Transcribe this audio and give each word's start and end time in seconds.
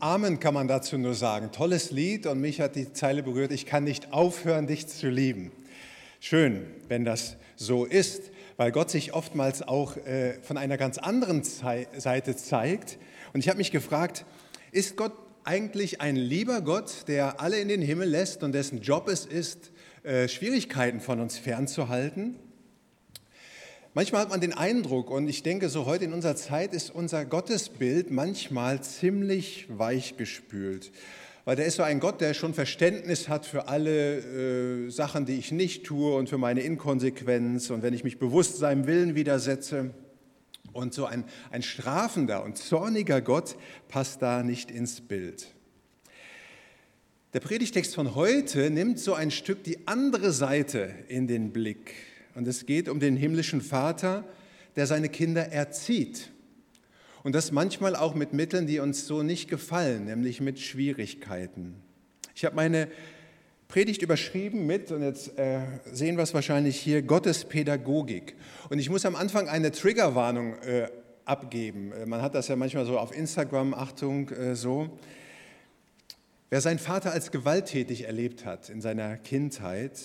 Amen 0.00 0.38
kann 0.38 0.54
man 0.54 0.68
dazu 0.68 0.96
nur 0.96 1.14
sagen. 1.14 1.50
Tolles 1.50 1.90
Lied 1.90 2.26
und 2.26 2.40
mich 2.40 2.60
hat 2.60 2.76
die 2.76 2.92
Zeile 2.92 3.24
berührt, 3.24 3.50
ich 3.50 3.66
kann 3.66 3.82
nicht 3.82 4.12
aufhören, 4.12 4.68
dich 4.68 4.86
zu 4.86 5.08
lieben. 5.08 5.50
Schön, 6.20 6.66
wenn 6.86 7.04
das 7.04 7.36
so 7.56 7.84
ist, 7.84 8.30
weil 8.56 8.70
Gott 8.70 8.90
sich 8.90 9.12
oftmals 9.12 9.60
auch 9.62 9.96
äh, 9.96 10.34
von 10.42 10.56
einer 10.56 10.76
ganz 10.76 10.98
anderen 10.98 11.42
Seite 11.42 12.36
zeigt. 12.36 12.96
Und 13.32 13.40
ich 13.40 13.48
habe 13.48 13.58
mich 13.58 13.72
gefragt, 13.72 14.24
ist 14.70 14.96
Gott 14.96 15.14
eigentlich 15.42 16.00
ein 16.00 16.14
lieber 16.14 16.60
Gott, 16.60 17.08
der 17.08 17.40
alle 17.40 17.58
in 17.58 17.66
den 17.66 17.82
Himmel 17.82 18.08
lässt 18.08 18.44
und 18.44 18.52
dessen 18.52 18.80
Job 18.82 19.08
es 19.08 19.26
ist, 19.26 19.72
äh, 20.04 20.28
Schwierigkeiten 20.28 21.00
von 21.00 21.18
uns 21.18 21.38
fernzuhalten? 21.38 22.36
Manchmal 23.94 24.20
hat 24.20 24.28
man 24.28 24.40
den 24.40 24.52
Eindruck, 24.52 25.10
und 25.10 25.28
ich 25.28 25.42
denke, 25.42 25.70
so 25.70 25.86
heute 25.86 26.04
in 26.04 26.12
unserer 26.12 26.36
Zeit 26.36 26.74
ist 26.74 26.94
unser 26.94 27.24
Gottesbild 27.24 28.10
manchmal 28.10 28.82
ziemlich 28.82 29.66
weichgespült. 29.70 30.92
Weil 31.46 31.56
der 31.56 31.64
ist 31.64 31.76
so 31.76 31.82
ein 31.82 31.98
Gott, 31.98 32.20
der 32.20 32.34
schon 32.34 32.52
Verständnis 32.52 33.30
hat 33.30 33.46
für 33.46 33.68
alle 33.68 34.18
äh, 34.18 34.90
Sachen, 34.90 35.24
die 35.24 35.38
ich 35.38 35.52
nicht 35.52 35.86
tue 35.86 36.14
und 36.14 36.28
für 36.28 36.36
meine 36.36 36.60
Inkonsequenz 36.60 37.70
und 37.70 37.82
wenn 37.82 37.94
ich 37.94 38.04
mich 38.04 38.18
bewusst 38.18 38.58
seinem 38.58 38.86
Willen 38.86 39.14
widersetze. 39.14 39.94
Und 40.74 40.92
so 40.92 41.06
ein, 41.06 41.24
ein 41.50 41.62
strafender 41.62 42.44
und 42.44 42.58
zorniger 42.58 43.22
Gott 43.22 43.56
passt 43.88 44.20
da 44.20 44.42
nicht 44.42 44.70
ins 44.70 45.00
Bild. 45.00 45.46
Der 47.32 47.40
Predigtext 47.40 47.94
von 47.94 48.14
heute 48.14 48.68
nimmt 48.68 48.98
so 48.98 49.14
ein 49.14 49.30
Stück 49.30 49.64
die 49.64 49.86
andere 49.86 50.32
Seite 50.32 50.90
in 51.08 51.26
den 51.26 51.52
Blick. 51.52 51.94
Und 52.38 52.46
es 52.46 52.66
geht 52.66 52.88
um 52.88 53.00
den 53.00 53.16
himmlischen 53.16 53.60
Vater, 53.60 54.22
der 54.76 54.86
seine 54.86 55.08
Kinder 55.08 55.50
erzieht. 55.50 56.30
Und 57.24 57.34
das 57.34 57.50
manchmal 57.50 57.96
auch 57.96 58.14
mit 58.14 58.32
Mitteln, 58.32 58.68
die 58.68 58.78
uns 58.78 59.08
so 59.08 59.24
nicht 59.24 59.50
gefallen, 59.50 60.04
nämlich 60.04 60.40
mit 60.40 60.60
Schwierigkeiten. 60.60 61.74
Ich 62.36 62.44
habe 62.44 62.54
meine 62.54 62.86
Predigt 63.66 64.02
überschrieben 64.02 64.66
mit, 64.66 64.92
und 64.92 65.02
jetzt 65.02 65.36
äh, 65.36 65.62
sehen 65.90 66.16
wir 66.16 66.22
es 66.22 66.32
wahrscheinlich 66.32 66.78
hier, 66.78 67.02
Gottes 67.02 67.44
Pädagogik. 67.44 68.36
Und 68.70 68.78
ich 68.78 68.88
muss 68.88 69.04
am 69.04 69.16
Anfang 69.16 69.48
eine 69.48 69.72
Triggerwarnung 69.72 70.54
äh, 70.62 70.86
abgeben. 71.24 71.90
Äh, 71.90 72.06
man 72.06 72.22
hat 72.22 72.36
das 72.36 72.46
ja 72.46 72.54
manchmal 72.54 72.86
so 72.86 73.00
auf 73.00 73.12
Instagram, 73.12 73.74
Achtung, 73.74 74.28
äh, 74.28 74.54
so. 74.54 74.96
Wer 76.50 76.60
seinen 76.60 76.78
Vater 76.78 77.10
als 77.10 77.32
gewalttätig 77.32 78.04
erlebt 78.04 78.44
hat 78.44 78.68
in 78.68 78.80
seiner 78.80 79.16
Kindheit, 79.16 79.98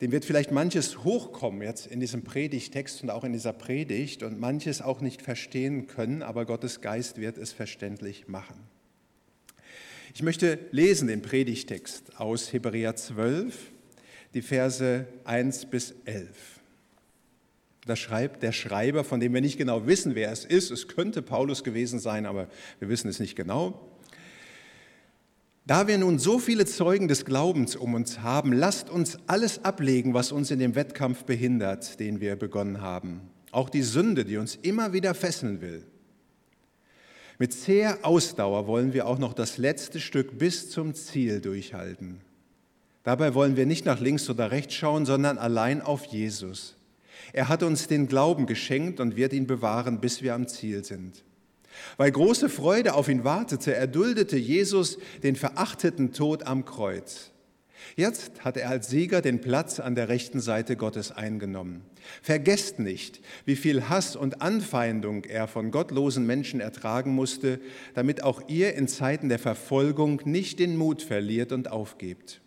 dem 0.00 0.12
wird 0.12 0.24
vielleicht 0.24 0.52
manches 0.52 1.02
hochkommen 1.02 1.62
jetzt 1.62 1.86
in 1.86 1.98
diesem 2.00 2.22
Predigtext 2.22 3.02
und 3.02 3.10
auch 3.10 3.24
in 3.24 3.32
dieser 3.32 3.52
Predigt 3.52 4.22
und 4.22 4.38
manches 4.38 4.80
auch 4.80 5.00
nicht 5.00 5.22
verstehen 5.22 5.86
können, 5.86 6.22
aber 6.22 6.46
Gottes 6.46 6.80
Geist 6.80 7.18
wird 7.18 7.36
es 7.36 7.52
verständlich 7.52 8.28
machen. 8.28 8.56
Ich 10.14 10.22
möchte 10.22 10.58
lesen 10.70 11.08
den 11.08 11.22
Predigtext 11.22 12.18
aus 12.18 12.52
Hebräer 12.52 12.96
12, 12.96 13.56
die 14.34 14.42
Verse 14.42 15.06
1 15.24 15.66
bis 15.66 15.94
11. 16.04 16.28
Da 17.86 17.96
schreibt 17.96 18.42
der 18.42 18.52
Schreiber, 18.52 19.02
von 19.02 19.18
dem 19.18 19.32
wir 19.32 19.40
nicht 19.40 19.58
genau 19.58 19.86
wissen, 19.86 20.14
wer 20.14 20.30
es 20.30 20.44
ist, 20.44 20.70
es 20.70 20.88
könnte 20.88 21.22
Paulus 21.22 21.64
gewesen 21.64 21.98
sein, 21.98 22.26
aber 22.26 22.48
wir 22.80 22.88
wissen 22.88 23.08
es 23.08 23.18
nicht 23.18 23.34
genau. 23.34 23.87
Da 25.68 25.86
wir 25.86 25.98
nun 25.98 26.18
so 26.18 26.38
viele 26.38 26.64
Zeugen 26.64 27.08
des 27.08 27.26
Glaubens 27.26 27.76
um 27.76 27.92
uns 27.92 28.20
haben, 28.20 28.54
lasst 28.54 28.88
uns 28.88 29.18
alles 29.26 29.66
ablegen, 29.66 30.14
was 30.14 30.32
uns 30.32 30.50
in 30.50 30.60
dem 30.60 30.74
Wettkampf 30.74 31.24
behindert, 31.24 32.00
den 32.00 32.22
wir 32.22 32.36
begonnen 32.36 32.80
haben. 32.80 33.20
Auch 33.52 33.68
die 33.68 33.82
Sünde, 33.82 34.24
die 34.24 34.38
uns 34.38 34.56
immer 34.56 34.94
wieder 34.94 35.12
fesseln 35.12 35.60
will. 35.60 35.84
Mit 37.38 37.52
zäher 37.52 37.98
Ausdauer 38.00 38.66
wollen 38.66 38.94
wir 38.94 39.06
auch 39.06 39.18
noch 39.18 39.34
das 39.34 39.58
letzte 39.58 40.00
Stück 40.00 40.38
bis 40.38 40.70
zum 40.70 40.94
Ziel 40.94 41.42
durchhalten. 41.42 42.22
Dabei 43.02 43.34
wollen 43.34 43.58
wir 43.58 43.66
nicht 43.66 43.84
nach 43.84 44.00
links 44.00 44.30
oder 44.30 44.50
rechts 44.50 44.72
schauen, 44.72 45.04
sondern 45.04 45.36
allein 45.36 45.82
auf 45.82 46.06
Jesus. 46.06 46.76
Er 47.34 47.50
hat 47.50 47.62
uns 47.62 47.88
den 47.88 48.08
Glauben 48.08 48.46
geschenkt 48.46 49.00
und 49.00 49.16
wird 49.16 49.34
ihn 49.34 49.46
bewahren, 49.46 50.00
bis 50.00 50.22
wir 50.22 50.34
am 50.34 50.48
Ziel 50.48 50.82
sind. 50.82 51.24
Weil 51.96 52.10
große 52.10 52.48
Freude 52.48 52.94
auf 52.94 53.08
ihn 53.08 53.24
wartete, 53.24 53.74
erduldete 53.74 54.36
Jesus 54.36 54.98
den 55.22 55.36
verachteten 55.36 56.12
Tod 56.12 56.44
am 56.44 56.64
Kreuz. 56.64 57.30
Jetzt 57.96 58.44
hat 58.44 58.56
er 58.56 58.70
als 58.70 58.88
Sieger 58.88 59.22
den 59.22 59.40
Platz 59.40 59.80
an 59.80 59.94
der 59.94 60.08
rechten 60.08 60.40
Seite 60.40 60.76
Gottes 60.76 61.12
eingenommen. 61.12 61.82
Vergesst 62.22 62.78
nicht, 62.78 63.20
wie 63.44 63.56
viel 63.56 63.88
Hass 63.88 64.16
und 64.16 64.42
Anfeindung 64.42 65.24
er 65.24 65.46
von 65.46 65.70
gottlosen 65.70 66.26
Menschen 66.26 66.60
ertragen 66.60 67.14
musste, 67.14 67.60
damit 67.94 68.22
auch 68.22 68.42
ihr 68.48 68.74
in 68.74 68.88
Zeiten 68.88 69.28
der 69.28 69.38
Verfolgung 69.38 70.22
nicht 70.24 70.58
den 70.58 70.76
Mut 70.76 71.02
verliert 71.02 71.52
und 71.52 71.70
aufgebt. 71.70 72.40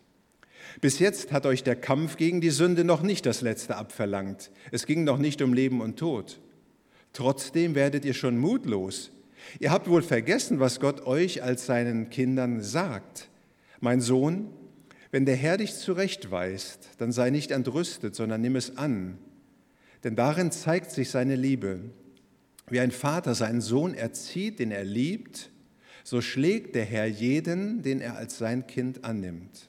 Bis 0.80 0.98
jetzt 0.98 1.32
hat 1.32 1.46
euch 1.46 1.62
der 1.62 1.76
Kampf 1.76 2.16
gegen 2.16 2.40
die 2.40 2.50
Sünde 2.50 2.84
noch 2.84 3.02
nicht 3.02 3.26
das 3.26 3.40
Letzte 3.40 3.76
abverlangt. 3.76 4.50
Es 4.70 4.86
ging 4.86 5.04
noch 5.04 5.18
nicht 5.18 5.42
um 5.42 5.52
Leben 5.52 5.80
und 5.80 5.98
Tod. 5.98 6.40
Trotzdem 7.12 7.74
werdet 7.74 8.04
ihr 8.04 8.14
schon 8.14 8.38
mutlos, 8.38 9.12
Ihr 9.58 9.70
habt 9.70 9.88
wohl 9.88 10.02
vergessen, 10.02 10.60
was 10.60 10.80
Gott 10.80 11.06
euch 11.06 11.42
als 11.42 11.66
seinen 11.66 12.10
Kindern 12.10 12.62
sagt. 12.62 13.28
Mein 13.80 14.00
Sohn, 14.00 14.48
wenn 15.10 15.26
der 15.26 15.36
Herr 15.36 15.58
dich 15.58 15.74
zurechtweist, 15.74 16.90
dann 16.98 17.12
sei 17.12 17.30
nicht 17.30 17.50
entrüstet, 17.50 18.14
sondern 18.14 18.40
nimm 18.40 18.56
es 18.56 18.76
an. 18.76 19.18
Denn 20.04 20.16
darin 20.16 20.50
zeigt 20.50 20.90
sich 20.90 21.10
seine 21.10 21.36
Liebe. 21.36 21.80
Wie 22.68 22.80
ein 22.80 22.90
Vater 22.90 23.34
seinen 23.34 23.60
Sohn 23.60 23.94
erzieht, 23.94 24.58
den 24.58 24.70
er 24.70 24.84
liebt, 24.84 25.50
so 26.04 26.20
schlägt 26.20 26.74
der 26.74 26.84
Herr 26.84 27.06
jeden, 27.06 27.82
den 27.82 28.00
er 28.00 28.16
als 28.16 28.38
sein 28.38 28.66
Kind 28.66 29.04
annimmt. 29.04 29.68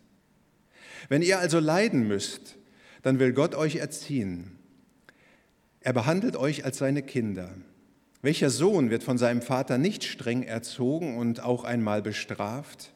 Wenn 1.10 1.22
ihr 1.22 1.40
also 1.40 1.60
leiden 1.60 2.08
müsst, 2.08 2.56
dann 3.02 3.20
will 3.20 3.34
Gott 3.34 3.56
euch 3.56 3.76
erziehen. 3.76 4.53
Er 5.84 5.92
behandelt 5.92 6.38
euch 6.38 6.64
als 6.64 6.78
seine 6.78 7.04
Kinder. 7.04 7.50
Welcher 8.22 8.50
Sohn 8.50 8.90
wird 8.90 9.04
von 9.04 9.18
seinem 9.18 9.42
Vater 9.42 9.78
nicht 9.78 10.06
streng 10.06 10.44
erzogen 10.44 11.18
und 11.18 11.44
auch 11.44 11.66
einmal 11.66 12.02
bestraft? 12.02 12.94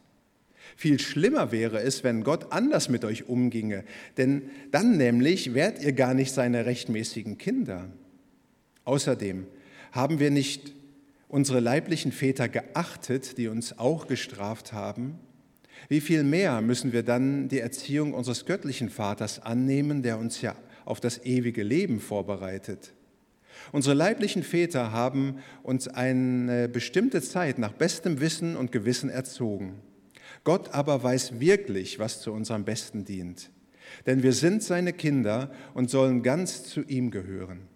Viel 0.78 0.98
schlimmer 1.00 1.52
wäre 1.52 1.82
es, 1.82 2.06
wenn 2.06 2.24
Gott 2.24 2.54
anders 2.54 2.88
mit 2.88 3.04
euch 3.04 3.28
umginge, 3.28 3.84
denn 4.16 4.44
dann 4.72 4.96
nämlich 4.96 5.54
wärt 5.54 5.84
ihr 5.84 5.92
gar 5.92 6.14
nicht 6.14 6.32
seine 6.32 6.66
rechtmäßigen 6.66 7.38
Kinder. 7.38 7.90
Außerdem 8.86 9.48
haben 9.92 10.20
wir 10.20 10.32
nicht 10.32 10.74
unsere 11.28 11.60
leiblichen 11.60 12.14
Väter 12.14 12.48
geachtet, 12.48 13.38
die 13.38 13.50
uns 13.50 13.78
auch 13.80 14.08
gestraft 14.08 14.72
haben? 14.72 15.20
Wie 15.90 16.00
viel 16.00 16.24
mehr 16.24 16.62
müssen 16.62 16.94
wir 16.94 17.04
dann 17.04 17.50
die 17.50 17.60
Erziehung 17.60 18.14
unseres 18.14 18.46
göttlichen 18.46 18.90
Vaters 18.90 19.40
annehmen, 19.40 20.04
der 20.04 20.18
uns 20.18 20.42
ja 20.42 20.56
auf 20.88 21.00
das 21.00 21.24
ewige 21.26 21.64
Leben 21.64 22.00
vorbereitet? 22.00 22.94
Unsere 23.72 23.96
leiblichen 23.96 24.44
Väter 24.44 24.92
haben 24.92 25.40
uns 25.64 25.88
eine 25.88 26.70
bestimmte 26.70 27.22
Zeit 27.22 27.58
nach 27.58 27.74
bestem 27.74 28.20
Wissen 28.20 28.56
und 28.56 28.72
Gewissen 28.72 29.10
erzogen. 29.10 29.82
Gott 30.44 30.74
aber 30.74 31.04
weiß 31.04 31.40
wirklich, 31.40 32.00
was 32.00 32.22
zu 32.22 32.32
unserem 32.32 32.64
Besten 32.64 33.04
dient. 33.04 33.50
Denn 34.06 34.24
wir 34.24 34.34
sind 34.34 34.64
seine 34.64 34.94
Kinder 34.94 35.52
und 35.74 35.90
sollen 35.90 36.24
ganz 36.24 36.64
zu 36.64 36.82
ihm 36.84 37.12
gehören. 37.12 37.68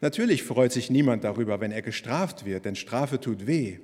Natürlich 0.00 0.42
freut 0.42 0.72
sich 0.72 0.90
niemand 0.90 1.24
darüber, 1.24 1.60
wenn 1.60 1.72
er 1.72 1.82
gestraft 1.82 2.44
wird, 2.44 2.64
denn 2.64 2.76
Strafe 2.76 3.20
tut 3.20 3.46
weh. 3.46 3.78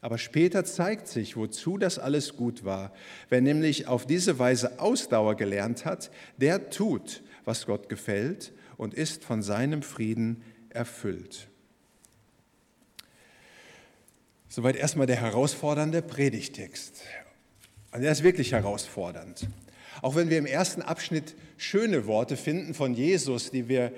Aber 0.00 0.16
später 0.16 0.64
zeigt 0.64 1.08
sich, 1.08 1.36
wozu 1.36 1.76
das 1.76 1.98
alles 1.98 2.36
gut 2.36 2.64
war. 2.64 2.92
Wer 3.28 3.40
nämlich 3.40 3.88
auf 3.88 4.06
diese 4.06 4.38
Weise 4.38 4.78
Ausdauer 4.78 5.34
gelernt 5.34 5.84
hat, 5.84 6.10
der 6.36 6.70
tut, 6.70 7.22
was 7.48 7.66
Gott 7.66 7.88
gefällt 7.88 8.52
und 8.76 8.94
ist 8.94 9.24
von 9.24 9.42
seinem 9.42 9.82
Frieden 9.82 10.44
erfüllt. 10.68 11.48
Soweit 14.48 14.76
erstmal 14.76 15.06
der 15.06 15.16
herausfordernde 15.16 16.02
Predigtext. 16.02 17.02
Und 17.92 18.04
er 18.04 18.12
ist 18.12 18.22
wirklich 18.22 18.52
herausfordernd. 18.52 19.48
Auch 20.02 20.14
wenn 20.14 20.30
wir 20.30 20.38
im 20.38 20.46
ersten 20.46 20.82
Abschnitt 20.82 21.34
schöne 21.56 22.06
Worte 22.06 22.36
finden 22.36 22.74
von 22.74 22.94
Jesus, 22.94 23.50
die 23.50 23.68
wir 23.68 23.92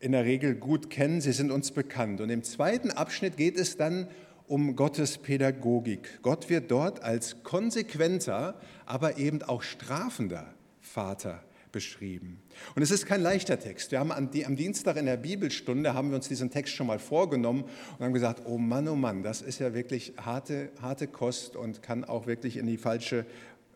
in 0.00 0.12
der 0.12 0.24
Regel 0.24 0.54
gut 0.54 0.90
kennen, 0.90 1.20
sie 1.20 1.32
sind 1.32 1.50
uns 1.50 1.70
bekannt. 1.70 2.20
Und 2.20 2.30
im 2.30 2.42
zweiten 2.42 2.90
Abschnitt 2.90 3.36
geht 3.36 3.58
es 3.58 3.76
dann 3.76 4.08
um 4.46 4.74
Gottes 4.74 5.18
Pädagogik. 5.18 6.22
Gott 6.22 6.48
wird 6.48 6.70
dort 6.70 7.02
als 7.02 7.42
konsequenter, 7.42 8.58
aber 8.86 9.18
eben 9.18 9.42
auch 9.42 9.62
strafender 9.62 10.46
Vater 10.80 11.42
beschrieben. 11.76 12.40
Und 12.74 12.80
es 12.80 12.90
ist 12.90 13.04
kein 13.04 13.20
leichter 13.20 13.60
Text. 13.60 13.90
Wir 13.90 13.98
haben 13.98 14.10
am 14.10 14.30
Dienstag 14.30 14.96
in 14.96 15.04
der 15.04 15.18
Bibelstunde 15.18 15.92
haben 15.92 16.08
wir 16.08 16.16
uns 16.16 16.26
diesen 16.26 16.50
Text 16.50 16.72
schon 16.72 16.86
mal 16.86 16.98
vorgenommen 16.98 17.64
und 17.98 18.02
haben 18.02 18.14
gesagt, 18.14 18.44
oh 18.46 18.56
Mann, 18.56 18.88
oh 18.88 18.94
Mann, 18.94 19.22
das 19.22 19.42
ist 19.42 19.58
ja 19.58 19.74
wirklich 19.74 20.14
harte, 20.16 20.70
harte 20.80 21.06
Kost 21.06 21.54
und 21.54 21.82
kann 21.82 22.02
auch 22.06 22.26
wirklich 22.26 22.56
in 22.56 22.66
die 22.66 22.78
falsche, 22.78 23.26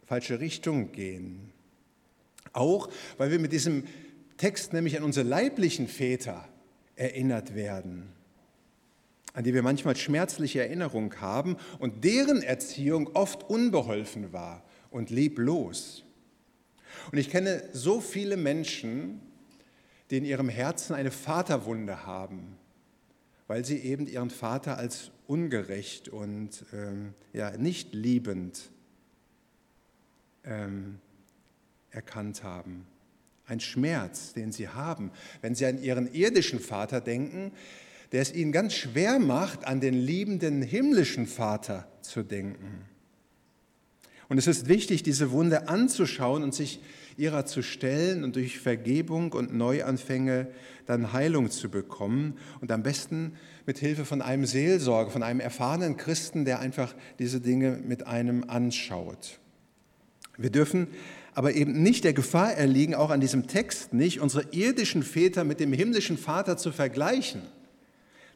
falsche 0.06 0.40
Richtung 0.40 0.92
gehen. 0.92 1.52
Auch 2.54 2.88
weil 3.18 3.30
wir 3.30 3.38
mit 3.38 3.52
diesem 3.52 3.84
Text 4.38 4.72
nämlich 4.72 4.96
an 4.96 5.02
unsere 5.02 5.28
leiblichen 5.28 5.86
Väter 5.86 6.48
erinnert 6.96 7.54
werden. 7.54 8.14
an 9.34 9.44
die 9.44 9.52
wir 9.52 9.62
manchmal 9.62 9.94
schmerzliche 9.94 10.62
Erinnerung 10.62 11.14
haben 11.20 11.58
und 11.78 12.02
deren 12.02 12.42
Erziehung 12.42 13.10
oft 13.12 13.48
unbeholfen 13.50 14.32
war 14.32 14.64
und 14.90 15.10
lieblos. 15.10 16.02
Und 17.12 17.18
ich 17.18 17.30
kenne 17.30 17.62
so 17.72 18.00
viele 18.00 18.36
Menschen, 18.36 19.20
die 20.10 20.18
in 20.18 20.24
ihrem 20.24 20.48
Herzen 20.48 20.94
eine 20.94 21.10
Vaterwunde 21.10 22.06
haben, 22.06 22.56
weil 23.46 23.64
sie 23.64 23.78
eben 23.78 24.06
ihren 24.06 24.30
Vater 24.30 24.76
als 24.76 25.10
ungerecht 25.26 26.08
und 26.08 26.64
ähm, 26.72 27.14
ja, 27.32 27.56
nicht 27.56 27.94
liebend 27.94 28.70
ähm, 30.44 30.98
erkannt 31.90 32.42
haben. 32.42 32.86
Ein 33.46 33.60
Schmerz, 33.60 34.32
den 34.32 34.52
sie 34.52 34.68
haben, 34.68 35.10
wenn 35.40 35.54
sie 35.54 35.66
an 35.66 35.82
ihren 35.82 36.12
irdischen 36.12 36.60
Vater 36.60 37.00
denken, 37.00 37.52
der 38.12 38.22
es 38.22 38.32
ihnen 38.32 38.52
ganz 38.52 38.74
schwer 38.74 39.18
macht, 39.18 39.64
an 39.64 39.80
den 39.80 39.94
liebenden 39.94 40.62
himmlischen 40.62 41.26
Vater 41.26 41.88
zu 42.02 42.22
denken. 42.22 42.89
Und 44.30 44.38
es 44.38 44.46
ist 44.46 44.68
wichtig, 44.68 45.02
diese 45.02 45.32
Wunde 45.32 45.68
anzuschauen 45.68 46.44
und 46.44 46.54
sich 46.54 46.80
ihrer 47.16 47.46
zu 47.46 47.62
stellen 47.62 48.22
und 48.22 48.36
durch 48.36 48.60
Vergebung 48.60 49.32
und 49.32 49.52
Neuanfänge 49.52 50.46
dann 50.86 51.12
Heilung 51.12 51.50
zu 51.50 51.68
bekommen 51.68 52.38
und 52.60 52.70
am 52.70 52.84
besten 52.84 53.32
mit 53.66 53.78
Hilfe 53.78 54.04
von 54.04 54.22
einem 54.22 54.46
Seelsorger, 54.46 55.10
von 55.10 55.24
einem 55.24 55.40
erfahrenen 55.40 55.96
Christen, 55.96 56.44
der 56.44 56.60
einfach 56.60 56.94
diese 57.18 57.40
Dinge 57.40 57.80
mit 57.84 58.06
einem 58.06 58.44
anschaut. 58.48 59.40
Wir 60.38 60.50
dürfen 60.50 60.86
aber 61.34 61.54
eben 61.54 61.82
nicht 61.82 62.04
der 62.04 62.12
Gefahr 62.12 62.52
erliegen, 62.52 62.94
auch 62.94 63.10
an 63.10 63.20
diesem 63.20 63.48
Text 63.48 63.92
nicht, 63.92 64.20
unsere 64.20 64.44
irdischen 64.52 65.02
Väter 65.02 65.42
mit 65.42 65.58
dem 65.58 65.72
himmlischen 65.72 66.16
Vater 66.16 66.56
zu 66.56 66.70
vergleichen. 66.70 67.42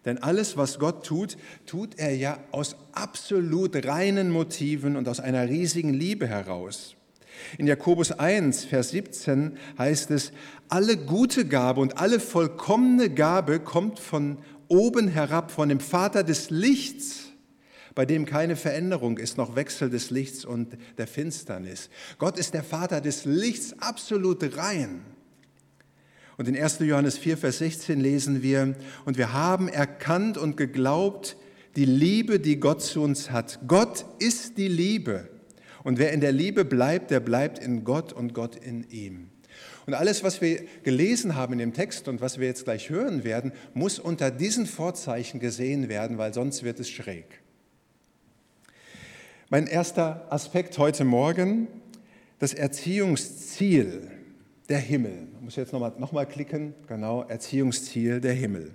Denn 0.04 0.18
alles, 0.18 0.56
was 0.56 0.78
Gott 0.78 1.06
tut, 1.06 1.36
tut 1.66 1.98
er 1.98 2.14
ja 2.14 2.38
aus 2.50 2.76
absolut 2.92 3.86
reinen 3.86 4.30
Motiven 4.30 4.96
und 4.96 5.08
aus 5.08 5.20
einer 5.20 5.48
riesigen 5.48 5.94
Liebe 5.94 6.26
heraus. 6.26 6.96
In 7.58 7.66
Jakobus 7.66 8.12
1, 8.12 8.66
Vers 8.66 8.90
17 8.90 9.56
heißt 9.78 10.10
es, 10.10 10.32
alle 10.68 10.96
gute 10.96 11.46
Gabe 11.46 11.80
und 11.80 11.98
alle 11.98 12.20
vollkommene 12.20 13.10
Gabe 13.10 13.60
kommt 13.60 13.98
von 13.98 14.38
oben 14.68 15.08
herab, 15.08 15.50
von 15.50 15.68
dem 15.68 15.80
Vater 15.80 16.22
des 16.22 16.50
Lichts, 16.50 17.32
bei 17.94 18.06
dem 18.06 18.26
keine 18.26 18.56
Veränderung 18.56 19.18
ist, 19.18 19.36
noch 19.36 19.56
Wechsel 19.56 19.90
des 19.90 20.10
Lichts 20.10 20.44
und 20.44 20.76
der 20.98 21.06
Finsternis. 21.06 21.90
Gott 22.18 22.38
ist 22.38 22.54
der 22.54 22.64
Vater 22.64 23.00
des 23.00 23.24
Lichts, 23.24 23.74
absolut 23.80 24.56
rein. 24.56 25.02
Und 26.36 26.48
in 26.48 26.56
1. 26.56 26.80
Johannes 26.80 27.18
4, 27.18 27.36
Vers 27.36 27.58
16 27.58 28.00
lesen 28.00 28.42
wir, 28.42 28.74
und 29.04 29.18
wir 29.18 29.32
haben 29.32 29.68
erkannt 29.68 30.36
und 30.36 30.56
geglaubt 30.56 31.36
die 31.76 31.84
Liebe, 31.84 32.40
die 32.40 32.58
Gott 32.58 32.82
zu 32.82 33.02
uns 33.02 33.30
hat. 33.30 33.60
Gott 33.66 34.04
ist 34.18 34.58
die 34.58 34.68
Liebe. 34.68 35.28
Und 35.82 35.98
wer 35.98 36.12
in 36.12 36.20
der 36.20 36.32
Liebe 36.32 36.64
bleibt, 36.64 37.10
der 37.10 37.20
bleibt 37.20 37.58
in 37.58 37.84
Gott 37.84 38.12
und 38.12 38.32
Gott 38.34 38.56
in 38.56 38.88
ihm. 38.90 39.30
Und 39.86 39.94
alles, 39.94 40.24
was 40.24 40.40
wir 40.40 40.64
gelesen 40.82 41.34
haben 41.34 41.52
in 41.52 41.58
dem 41.58 41.72
Text 41.74 42.08
und 42.08 42.20
was 42.20 42.38
wir 42.38 42.46
jetzt 42.46 42.64
gleich 42.64 42.88
hören 42.88 43.22
werden, 43.22 43.52
muss 43.74 43.98
unter 43.98 44.30
diesen 44.30 44.66
Vorzeichen 44.66 45.40
gesehen 45.40 45.88
werden, 45.88 46.16
weil 46.16 46.32
sonst 46.32 46.62
wird 46.62 46.80
es 46.80 46.88
schräg. 46.88 47.42
Mein 49.50 49.66
erster 49.66 50.26
Aspekt 50.32 50.78
heute 50.78 51.04
Morgen, 51.04 51.68
das 52.38 52.54
Erziehungsziel 52.54 54.10
der 54.68 54.78
Himmel. 54.78 55.28
Ich 55.34 55.40
muss 55.42 55.56
jetzt 55.56 55.72
nochmal 55.72 55.92
noch 55.98 56.12
mal 56.12 56.24
klicken, 56.24 56.74
genau, 56.86 57.22
Erziehungsziel 57.22 58.20
der 58.20 58.32
Himmel. 58.32 58.74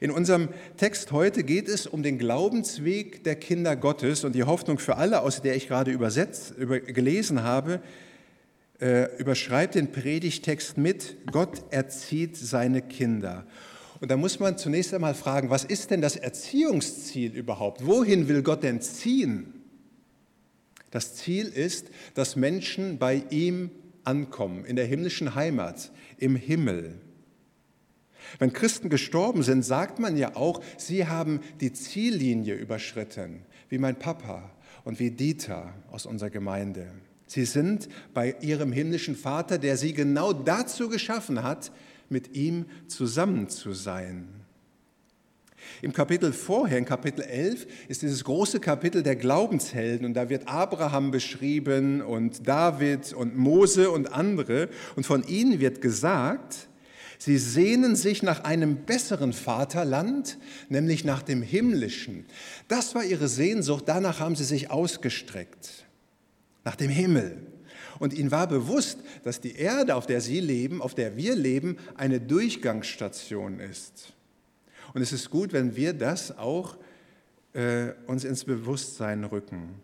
In 0.00 0.10
unserem 0.10 0.48
Text 0.76 1.12
heute 1.12 1.44
geht 1.44 1.68
es 1.68 1.86
um 1.86 2.02
den 2.02 2.18
Glaubensweg 2.18 3.22
der 3.22 3.36
Kinder 3.36 3.76
Gottes 3.76 4.24
und 4.24 4.34
die 4.34 4.42
Hoffnung 4.42 4.78
für 4.78 4.96
alle, 4.96 5.22
aus 5.22 5.42
der 5.42 5.54
ich 5.54 5.68
gerade 5.68 5.92
übersetzt, 5.92 6.54
über, 6.58 6.80
gelesen 6.80 7.44
habe, 7.44 7.80
äh, 8.80 9.16
überschreibt 9.18 9.76
den 9.76 9.92
Predigtext 9.92 10.76
mit, 10.76 11.18
Gott 11.30 11.62
erzieht 11.70 12.36
seine 12.36 12.82
Kinder. 12.82 13.46
Und 14.00 14.10
da 14.10 14.16
muss 14.16 14.40
man 14.40 14.58
zunächst 14.58 14.92
einmal 14.92 15.14
fragen, 15.14 15.50
was 15.50 15.64
ist 15.64 15.92
denn 15.92 16.00
das 16.00 16.16
Erziehungsziel 16.16 17.32
überhaupt? 17.32 17.86
Wohin 17.86 18.26
will 18.26 18.42
Gott 18.42 18.64
denn 18.64 18.80
ziehen? 18.80 19.54
Das 20.90 21.14
Ziel 21.14 21.46
ist, 21.46 21.86
dass 22.14 22.34
Menschen 22.34 22.98
bei 22.98 23.22
ihm 23.30 23.70
ankommen, 24.04 24.64
in 24.64 24.76
der 24.76 24.86
himmlischen 24.86 25.34
Heimat, 25.34 25.90
im 26.18 26.36
Himmel. 26.36 26.94
Wenn 28.38 28.52
Christen 28.52 28.88
gestorben 28.88 29.42
sind, 29.42 29.64
sagt 29.64 29.98
man 29.98 30.16
ja 30.16 30.36
auch, 30.36 30.62
sie 30.76 31.06
haben 31.06 31.40
die 31.60 31.72
Ziellinie 31.72 32.54
überschritten, 32.54 33.42
wie 33.68 33.78
mein 33.78 33.98
Papa 33.98 34.50
und 34.84 34.98
wie 34.98 35.10
Dieter 35.10 35.74
aus 35.90 36.06
unserer 36.06 36.30
Gemeinde. 36.30 36.88
Sie 37.26 37.44
sind 37.44 37.88
bei 38.12 38.36
ihrem 38.40 38.72
himmlischen 38.72 39.16
Vater, 39.16 39.58
der 39.58 39.76
sie 39.76 39.94
genau 39.94 40.32
dazu 40.32 40.88
geschaffen 40.88 41.42
hat, 41.42 41.72
mit 42.08 42.36
ihm 42.36 42.66
zusammen 42.88 43.48
zu 43.48 43.72
sein. 43.72 44.41
Im 45.80 45.92
Kapitel 45.92 46.32
vorher, 46.32 46.78
in 46.78 46.84
Kapitel 46.84 47.22
11, 47.22 47.66
ist 47.88 48.02
dieses 48.02 48.24
große 48.24 48.60
Kapitel 48.60 49.02
der 49.02 49.16
Glaubenshelden 49.16 50.06
und 50.06 50.14
da 50.14 50.28
wird 50.28 50.48
Abraham 50.48 51.10
beschrieben 51.10 52.02
und 52.02 52.46
David 52.46 53.12
und 53.12 53.36
Mose 53.36 53.90
und 53.90 54.12
andere 54.12 54.68
und 54.96 55.04
von 55.04 55.24
ihnen 55.24 55.60
wird 55.60 55.80
gesagt, 55.80 56.68
Sie 57.24 57.38
sehnen 57.38 57.94
sich 57.94 58.24
nach 58.24 58.42
einem 58.42 58.78
besseren 58.84 59.32
Vaterland, 59.32 60.38
nämlich 60.68 61.04
nach 61.04 61.22
dem 61.22 61.40
himmlischen. 61.40 62.26
Das 62.66 62.96
war 62.96 63.04
ihre 63.04 63.28
Sehnsucht, 63.28 63.84
danach 63.86 64.18
haben 64.18 64.34
sie 64.34 64.42
sich 64.42 64.72
ausgestreckt, 64.72 65.86
nach 66.64 66.74
dem 66.74 66.90
Himmel. 66.90 67.46
Und 68.00 68.12
ihnen 68.12 68.32
war 68.32 68.48
bewusst, 68.48 68.98
dass 69.22 69.40
die 69.40 69.54
Erde, 69.54 69.94
auf 69.94 70.06
der 70.06 70.20
sie 70.20 70.40
leben, 70.40 70.82
auf 70.82 70.96
der 70.96 71.16
wir 71.16 71.36
leben, 71.36 71.76
eine 71.94 72.20
Durchgangsstation 72.20 73.60
ist. 73.60 74.14
Und 74.94 75.02
es 75.02 75.12
ist 75.12 75.30
gut, 75.30 75.52
wenn 75.52 75.76
wir 75.76 75.92
das 75.92 76.36
auch 76.38 76.76
äh, 77.54 77.92
uns 78.06 78.24
ins 78.24 78.44
Bewusstsein 78.44 79.24
rücken. 79.24 79.80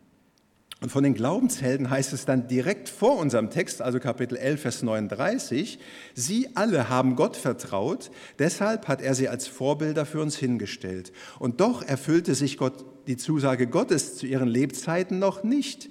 Und 0.81 0.93
von 0.93 1.03
den 1.03 1.15
Glaubenshelden 1.15 1.91
heißt 1.91 2.13
es 2.13 2.25
dann 2.25 2.47
direkt 2.47 2.89
vor 2.89 3.19
unserem 3.19 3.51
Text, 3.51 3.83
also 3.83 3.99
Kapitel 3.99 4.37
11, 4.37 4.61
Vers 4.61 4.83
39, 4.85 5.81
sie 6.15 6.51
alle 6.55 6.89
haben 6.89 7.17
Gott 7.17 7.37
vertraut, 7.37 8.13
deshalb 8.39 8.87
hat 8.87 9.03
er 9.03 9.17
sie 9.17 9.29
als 9.29 9.49
Vorbilder 9.49 10.07
für 10.07 10.21
uns 10.21 10.37
hingestellt. 10.37 11.13
Und 11.41 11.61
doch 11.61 11.83
erfüllte 11.83 12.37
sich 12.37 12.59
Gott 12.59 12.85
die 13.09 13.17
Zusage 13.17 13.67
Gottes 13.67 14.17
zu 14.17 14.27
ihren 14.27 14.49
Lebzeiten 14.49 15.19
noch 15.19 15.43
nicht, 15.43 15.91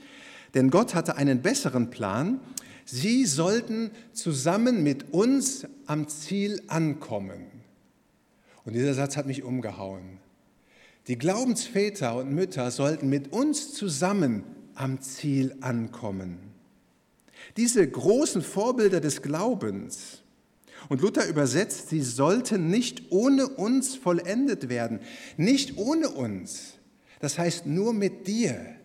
denn 0.53 0.69
Gott 0.69 0.95
hatte 0.95 1.17
einen 1.17 1.41
besseren 1.41 1.89
Plan. 1.89 2.39
Sie 2.85 3.25
sollten 3.25 3.91
zusammen 4.13 4.83
mit 4.83 5.11
uns 5.11 5.67
am 5.85 6.07
Ziel 6.07 6.61
ankommen. 6.67 7.56
Und 8.67 8.73
dieser 8.73 8.93
Satz 8.93 9.15
hat 9.15 9.27
mich 9.27 9.43
umgehauen. 9.43 10.19
Die 11.07 11.17
Glaubensväter 11.17 12.17
und 12.17 12.33
Mütter 12.33 12.69
sollten 12.69 13.07
mit 13.07 13.31
uns 13.31 13.73
zusammen 13.73 14.43
am 14.75 14.99
Ziel 14.99 15.55
ankommen. 15.61 16.37
Diese 17.55 17.87
großen 17.89 18.41
Vorbilder 18.41 18.99
des 18.99 19.21
Glaubens, 19.21 20.21
und 20.89 20.99
Luther 20.99 21.29
übersetzt, 21.29 21.87
sie 21.87 22.01
sollten 22.01 22.69
nicht 22.69 23.03
ohne 23.09 23.47
uns 23.47 23.95
vollendet 23.95 24.67
werden, 24.67 24.99
nicht 25.37 25.77
ohne 25.77 26.09
uns, 26.09 26.73
das 27.21 27.39
heißt 27.39 27.67
nur 27.67 27.93
mit 27.93 28.27
dir 28.27 28.75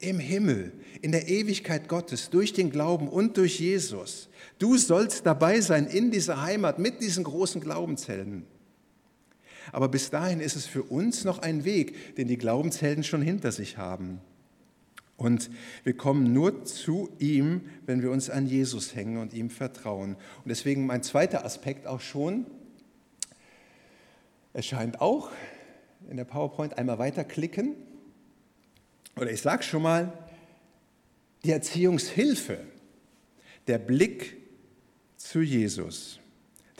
im 0.00 0.18
Himmel, 0.18 0.72
in 1.00 1.12
der 1.12 1.28
Ewigkeit 1.28 1.88
Gottes, 1.88 2.28
durch 2.28 2.54
den 2.54 2.70
Glauben 2.70 3.08
und 3.08 3.36
durch 3.36 3.60
Jesus. 3.60 4.28
Du 4.58 4.76
sollst 4.76 5.26
dabei 5.26 5.60
sein 5.60 5.86
in 5.86 6.10
dieser 6.10 6.42
Heimat 6.42 6.80
mit 6.80 7.00
diesen 7.00 7.22
großen 7.22 7.60
Glaubenshelden. 7.60 8.46
Aber 9.70 9.88
bis 9.88 10.10
dahin 10.10 10.40
ist 10.40 10.56
es 10.56 10.66
für 10.66 10.82
uns 10.82 11.24
noch 11.24 11.38
ein 11.38 11.64
Weg, 11.64 12.16
den 12.16 12.26
die 12.26 12.38
Glaubenshelden 12.38 13.04
schon 13.04 13.22
hinter 13.22 13.52
sich 13.52 13.78
haben. 13.78 14.20
Und 15.16 15.50
wir 15.84 15.96
kommen 15.96 16.32
nur 16.32 16.64
zu 16.64 17.08
ihm, 17.20 17.60
wenn 17.86 18.02
wir 18.02 18.10
uns 18.10 18.28
an 18.28 18.46
Jesus 18.46 18.96
hängen 18.96 19.18
und 19.18 19.32
ihm 19.34 19.50
vertrauen. 19.50 20.16
Und 20.38 20.48
deswegen 20.48 20.86
mein 20.86 21.04
zweiter 21.04 21.44
Aspekt 21.44 21.86
auch 21.86 22.00
schon, 22.00 22.46
erscheint 24.52 25.00
auch 25.00 25.30
in 26.10 26.16
der 26.16 26.24
PowerPoint 26.24 26.76
einmal 26.76 26.98
weiterklicken. 26.98 27.76
Oder 29.16 29.30
ich 29.30 29.42
sage 29.42 29.62
schon 29.62 29.82
mal, 29.82 30.12
die 31.44 31.52
Erziehungshilfe, 31.52 32.58
der 33.66 33.78
Blick 33.78 34.36
zu 35.16 35.40
Jesus. 35.40 36.18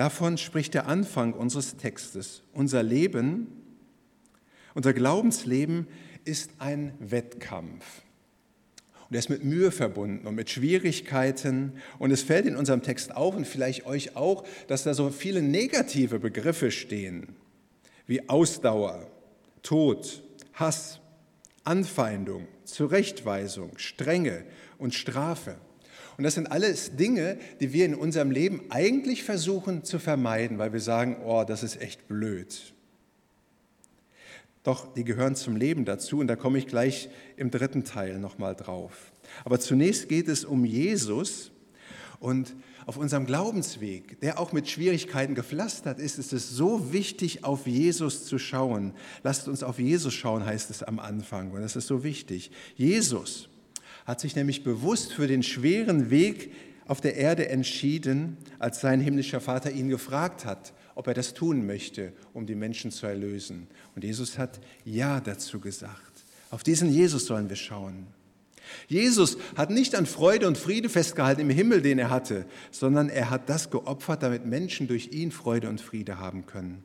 Davon 0.02 0.36
spricht 0.36 0.74
der 0.74 0.88
Anfang 0.88 1.32
unseres 1.32 1.76
Textes. 1.76 2.42
Unser 2.52 2.82
Leben, 2.82 3.46
unser 4.74 4.94
Glaubensleben 4.94 5.86
ist 6.24 6.50
ein 6.58 6.92
Wettkampf. 6.98 8.02
Und 9.08 9.14
er 9.14 9.20
ist 9.20 9.30
mit 9.30 9.44
Mühe 9.44 9.70
verbunden 9.70 10.26
und 10.26 10.34
mit 10.34 10.50
Schwierigkeiten. 10.50 11.74
Und 12.00 12.10
es 12.10 12.24
fällt 12.24 12.46
in 12.46 12.56
unserem 12.56 12.82
Text 12.82 13.14
auf 13.14 13.36
und 13.36 13.46
vielleicht 13.46 13.86
euch 13.86 14.16
auch, 14.16 14.44
dass 14.66 14.82
da 14.82 14.92
so 14.92 15.08
viele 15.10 15.40
negative 15.40 16.18
Begriffe 16.18 16.72
stehen. 16.72 17.36
wie 18.08 18.28
Ausdauer, 18.28 19.08
Tod, 19.62 20.24
Hass, 20.54 20.98
Anfeindung, 21.62 22.48
Zurechtweisung, 22.64 23.78
Strenge 23.78 24.46
und 24.78 24.94
Strafe. 24.94 25.58
Und 26.16 26.24
das 26.24 26.34
sind 26.34 26.50
alles 26.50 26.96
Dinge, 26.96 27.38
die 27.60 27.72
wir 27.72 27.86
in 27.86 27.94
unserem 27.94 28.30
Leben 28.30 28.62
eigentlich 28.70 29.24
versuchen 29.24 29.84
zu 29.84 29.98
vermeiden, 29.98 30.58
weil 30.58 30.72
wir 30.72 30.80
sagen, 30.80 31.16
oh, 31.24 31.44
das 31.46 31.62
ist 31.62 31.80
echt 31.80 32.08
blöd. 32.08 32.74
Doch 34.62 34.92
die 34.94 35.04
gehören 35.04 35.34
zum 35.34 35.56
Leben 35.56 35.84
dazu 35.84 36.18
und 36.18 36.28
da 36.28 36.36
komme 36.36 36.58
ich 36.58 36.66
gleich 36.66 37.08
im 37.36 37.50
dritten 37.50 37.84
Teil 37.84 38.18
nochmal 38.18 38.54
drauf. 38.54 39.12
Aber 39.44 39.58
zunächst 39.58 40.08
geht 40.08 40.28
es 40.28 40.44
um 40.44 40.64
Jesus 40.64 41.50
und 42.20 42.54
auf 42.86 42.96
unserem 42.96 43.26
Glaubensweg, 43.26 44.20
der 44.20 44.38
auch 44.38 44.52
mit 44.52 44.68
Schwierigkeiten 44.68 45.34
gepflastert 45.34 45.98
ist, 45.98 46.18
ist 46.18 46.32
es 46.32 46.50
so 46.50 46.92
wichtig, 46.92 47.44
auf 47.44 47.66
Jesus 47.66 48.24
zu 48.24 48.38
schauen. 48.38 48.92
Lasst 49.22 49.48
uns 49.48 49.62
auf 49.62 49.78
Jesus 49.78 50.14
schauen, 50.14 50.44
heißt 50.44 50.70
es 50.70 50.82
am 50.82 50.98
Anfang. 50.98 51.52
Und 51.52 51.62
das 51.62 51.76
ist 51.76 51.86
so 51.86 52.02
wichtig. 52.04 52.50
Jesus 52.76 53.48
hat 54.04 54.20
sich 54.20 54.36
nämlich 54.36 54.64
bewusst 54.64 55.12
für 55.12 55.26
den 55.26 55.42
schweren 55.42 56.10
Weg 56.10 56.52
auf 56.86 57.00
der 57.00 57.16
Erde 57.16 57.48
entschieden, 57.48 58.36
als 58.58 58.80
sein 58.80 59.00
himmlischer 59.00 59.40
Vater 59.40 59.70
ihn 59.70 59.88
gefragt 59.88 60.44
hat, 60.44 60.72
ob 60.94 61.06
er 61.06 61.14
das 61.14 61.34
tun 61.34 61.66
möchte, 61.66 62.12
um 62.34 62.46
die 62.46 62.54
Menschen 62.54 62.90
zu 62.90 63.06
erlösen. 63.06 63.68
Und 63.94 64.04
Jesus 64.04 64.38
hat 64.38 64.60
Ja 64.84 65.20
dazu 65.20 65.60
gesagt. 65.60 66.24
Auf 66.50 66.62
diesen 66.62 66.92
Jesus 66.92 67.26
sollen 67.26 67.48
wir 67.48 67.56
schauen. 67.56 68.08
Jesus 68.88 69.38
hat 69.56 69.70
nicht 69.70 69.94
an 69.94 70.06
Freude 70.06 70.46
und 70.46 70.58
Friede 70.58 70.88
festgehalten 70.88 71.40
im 71.40 71.50
Himmel, 71.50 71.82
den 71.82 71.98
er 71.98 72.10
hatte, 72.10 72.46
sondern 72.70 73.08
er 73.08 73.30
hat 73.30 73.48
das 73.48 73.70
geopfert, 73.70 74.22
damit 74.22 74.46
Menschen 74.46 74.86
durch 74.86 75.12
ihn 75.12 75.30
Freude 75.30 75.68
und 75.68 75.80
Friede 75.80 76.18
haben 76.18 76.46
können. 76.46 76.84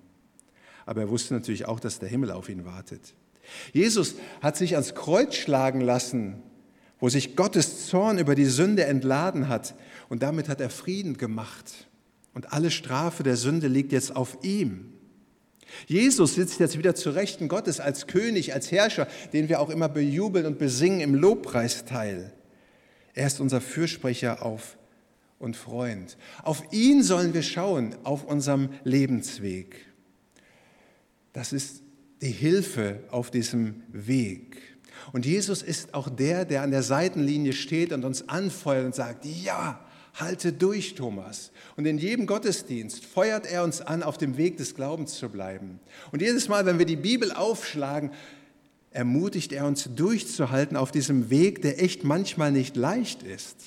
Aber 0.86 1.02
er 1.02 1.10
wusste 1.10 1.34
natürlich 1.34 1.66
auch, 1.66 1.80
dass 1.80 2.00
der 2.00 2.10
Himmel 2.10 2.32
auf 2.32 2.50
ihn 2.50 2.66
wartet. 2.66 3.14
Jesus 3.74 4.16
hat 4.42 4.58
sich 4.58 4.76
ans 4.76 4.96
Kreuz 4.96 5.36
schlagen 5.36 5.82
lassen, 5.82 6.42
wo 7.00 7.10
sich 7.10 7.36
Gottes 7.36 7.88
Zorn 7.88 8.18
über 8.18 8.36
die 8.36 8.46
Sünde 8.46 8.86
entladen 8.86 9.48
hat. 9.48 9.75
Und 10.10 10.24
damit 10.24 10.50
hat 10.50 10.62
er 10.62 10.70
Frieden 10.70 11.18
gemacht. 11.18 11.88
Und 12.34 12.54
alle 12.54 12.72
Strafe 12.72 13.24
der 13.24 13.36
Sünde 13.36 13.68
liegt 13.68 13.92
jetzt 13.92 14.16
auf 14.16 14.38
ihm. 14.44 14.94
Jesus 15.86 16.36
sitzt 16.36 16.60
jetzt 16.60 16.77
wieder 16.77 16.96
zu 16.96 17.10
Rechten 17.10 17.48
Gottes 17.48 17.80
als 17.80 18.08
König, 18.08 18.54
als 18.54 18.72
Herrscher, 18.72 19.08
den 19.34 19.50
wir 19.50 19.60
auch 19.60 19.70
immer 19.70 19.89
bejubeln 19.89 20.46
und 20.46 20.58
besingen 20.58 21.01
im 21.01 21.16
Lobpreisteil. 21.16 22.34
Er 23.13 23.27
ist 23.27 23.39
unser 23.39 23.62
Fürsprecher 23.62 24.46
auf 24.46 24.77
und 25.39 25.56
Freund. 25.56 26.18
Auf 26.44 26.63
ihn 26.72 27.04
sollen 27.04 27.34
wir 27.34 27.44
schauen, 27.44 27.96
auf 28.04 28.24
unserem 28.24 28.70
Lebensweg. 28.84 29.86
Das 31.34 31.54
ist 31.54 31.82
die 32.22 32.32
Hilfe 32.32 33.04
auf 33.12 33.30
diesem 33.30 33.84
Weg. 33.89 34.58
Und 35.14 35.26
Jesus 35.26 35.62
ist 35.62 35.94
auch 35.94 36.10
der, 36.10 36.46
der 36.46 36.62
an 36.62 36.72
der 36.72 36.84
Seitenlinie 36.84 37.54
steht 37.54 37.94
und 37.94 38.04
uns 38.04 38.28
anfeuert 38.28 38.86
und 38.86 38.96
sagt, 38.96 39.26
ja, 39.26 39.80
halte 40.16 40.52
durch, 40.52 40.96
Thomas. 40.96 41.52
Und 41.76 41.86
in 41.86 41.98
jedem 41.98 42.26
Gottesdienst 42.26 43.06
feuert 43.06 43.46
er 43.46 43.64
uns 43.64 43.82
an, 43.82 44.04
auf 44.04 44.18
dem 44.18 44.38
Weg 44.38 44.58
des 44.58 44.76
Glaubens 44.76 45.14
zu 45.14 45.30
bleiben. 45.30 45.80
Und 46.12 46.22
jedes 46.22 46.50
Mal, 46.50 46.66
wenn 46.66 46.80
wir 46.80 46.86
die 46.86 46.96
Bibel 46.96 47.32
aufschlagen, 47.32 48.12
ermutigt 48.92 49.52
er 49.54 49.66
uns 49.66 49.90
durchzuhalten 49.96 50.76
auf 50.76 50.92
diesem 50.92 51.30
Weg, 51.30 51.62
der 51.62 51.82
echt 51.82 52.04
manchmal 52.04 52.52
nicht 52.52 52.76
leicht 52.76 53.24
ist. 53.24 53.58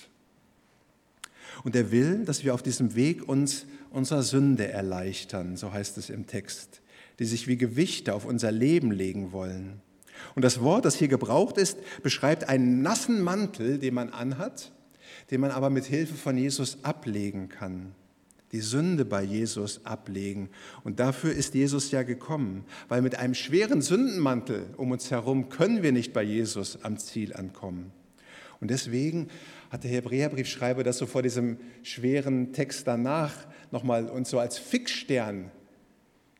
Und 1.62 1.76
er 1.76 1.90
will, 1.90 2.24
dass 2.24 2.42
wir 2.42 2.54
auf 2.54 2.62
diesem 2.62 2.94
Weg 2.94 3.28
uns 3.28 3.66
unserer 3.90 4.22
Sünde 4.22 4.68
erleichtern, 4.68 5.56
so 5.56 5.72
heißt 5.72 5.98
es 5.98 6.10
im 6.10 6.26
Text, 6.26 6.80
die 7.18 7.24
sich 7.24 7.48
wie 7.48 7.56
Gewichte 7.56 8.14
auf 8.14 8.24
unser 8.24 8.50
Leben 8.50 8.90
legen 8.90 9.32
wollen. 9.32 9.82
Und 10.34 10.42
das 10.42 10.60
Wort, 10.60 10.84
das 10.84 10.96
hier 10.96 11.08
gebraucht 11.08 11.58
ist, 11.58 11.78
beschreibt 12.02 12.48
einen 12.48 12.82
nassen 12.82 13.22
Mantel, 13.22 13.78
den 13.78 13.94
man 13.94 14.10
anhat, 14.10 14.72
den 15.30 15.40
man 15.40 15.50
aber 15.50 15.70
mit 15.70 15.84
Hilfe 15.84 16.14
von 16.14 16.36
Jesus 16.36 16.78
ablegen 16.82 17.48
kann. 17.48 17.92
Die 18.52 18.60
Sünde 18.60 19.04
bei 19.04 19.22
Jesus 19.22 19.84
ablegen. 19.84 20.48
Und 20.82 20.98
dafür 20.98 21.32
ist 21.32 21.54
Jesus 21.54 21.92
ja 21.92 22.02
gekommen, 22.02 22.64
weil 22.88 23.00
mit 23.00 23.16
einem 23.16 23.34
schweren 23.34 23.80
Sündenmantel 23.80 24.66
um 24.76 24.90
uns 24.90 25.10
herum 25.10 25.48
können 25.48 25.82
wir 25.82 25.92
nicht 25.92 26.12
bei 26.12 26.22
Jesus 26.22 26.82
am 26.82 26.98
Ziel 26.98 27.34
ankommen. 27.34 27.92
Und 28.60 28.70
deswegen 28.70 29.28
hat 29.70 29.84
der 29.84 29.90
Hebräerbriefschreiber 29.92 30.82
das 30.82 30.98
so 30.98 31.06
vor 31.06 31.22
diesem 31.22 31.58
schweren 31.82 32.52
Text 32.52 32.86
danach 32.86 33.32
nochmal 33.70 34.08
uns 34.08 34.30
so 34.30 34.38
als 34.38 34.58
Fixstern 34.58 35.50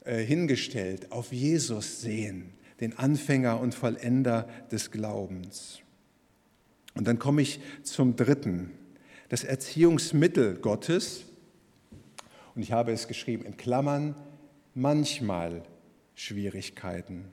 äh, 0.05 0.19
hingestellt, 0.19 1.13
auf 1.13 1.33
Jesus 1.33 2.01
sehen, 2.01 2.53
den 2.81 2.99
Anfänger 2.99 3.61
und 3.61 3.75
Vollender 3.75 4.49
des 4.71 4.91
Glaubens. 4.91 5.81
Und 6.95 7.07
dann 7.07 7.19
komme 7.19 7.43
ich 7.43 7.61
zum 7.83 8.17
dritten, 8.17 8.71
das 9.29 9.45
Erziehungsmittel 9.45 10.57
Gottes. 10.57 11.25
Und 12.55 12.63
ich 12.63 12.73
habe 12.73 12.93
es 12.93 13.07
geschrieben 13.07 13.45
in 13.45 13.57
Klammern, 13.57 14.15
manchmal 14.75 15.63
Schwierigkeiten. 16.15 17.27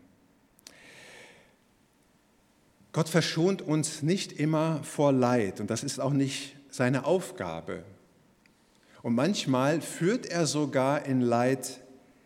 Gott 2.94 3.10
verschont 3.10 3.62
uns 3.62 4.02
nicht 4.02 4.34
immer 4.34 4.84
vor 4.84 5.12
Leid 5.12 5.60
und 5.60 5.70
das 5.70 5.84
ist 5.84 6.00
auch 6.00 6.14
nicht 6.14 6.56
seine 6.70 7.06
Aufgabe. 7.06 7.84
Und 9.04 9.14
manchmal 9.14 9.82
führt 9.82 10.26
er 10.26 10.46
sogar 10.46 11.06
in 11.06 11.22
Leid 11.22 11.80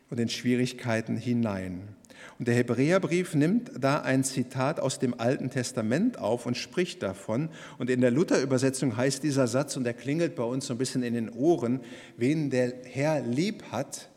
und 0.09 0.19
in 0.19 0.29
Schwierigkeiten 0.29 1.17
hinein. 1.17 1.95
Und 2.39 2.47
der 2.47 2.55
Hebräerbrief 2.55 3.35
nimmt 3.35 3.71
da 3.79 4.01
ein 4.01 4.23
Zitat 4.23 4.79
aus 4.79 4.99
dem 4.99 5.19
Alten 5.19 5.49
Testament 5.49 6.17
auf 6.17 6.45
und 6.45 6.57
spricht 6.57 7.03
davon. 7.03 7.49
Und 7.77 7.89
in 7.89 8.01
der 8.01 8.11
Luther-Übersetzung 8.11 8.97
heißt 8.97 9.23
dieser 9.23 9.47
Satz, 9.47 9.77
und 9.77 9.83
der 9.83 9.93
klingelt 9.93 10.35
bei 10.35 10.43
uns 10.43 10.67
so 10.67 10.73
ein 10.73 10.77
bisschen 10.77 11.03
in 11.03 11.13
den 11.13 11.29
Ohren, 11.29 11.81
wen 12.17 12.49
der 12.49 12.73
Herr 12.83 13.21
lieb 13.21 13.63
hat, 13.71 14.09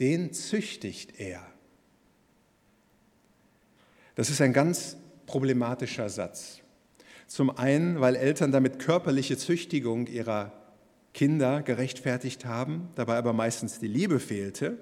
den 0.00 0.32
züchtigt 0.32 1.18
er. 1.18 1.46
Das 4.14 4.30
ist 4.30 4.40
ein 4.40 4.52
ganz 4.52 4.96
problematischer 5.26 6.08
Satz. 6.08 6.60
Zum 7.26 7.56
einen, 7.56 8.00
weil 8.00 8.16
Eltern 8.16 8.52
damit 8.52 8.78
körperliche 8.78 9.36
Züchtigung 9.36 10.06
ihrer 10.06 10.52
Kinder 11.12 11.62
gerechtfertigt 11.62 12.44
haben, 12.44 12.88
dabei 12.94 13.16
aber 13.16 13.32
meistens 13.32 13.78
die 13.78 13.88
Liebe 13.88 14.20
fehlte. 14.20 14.78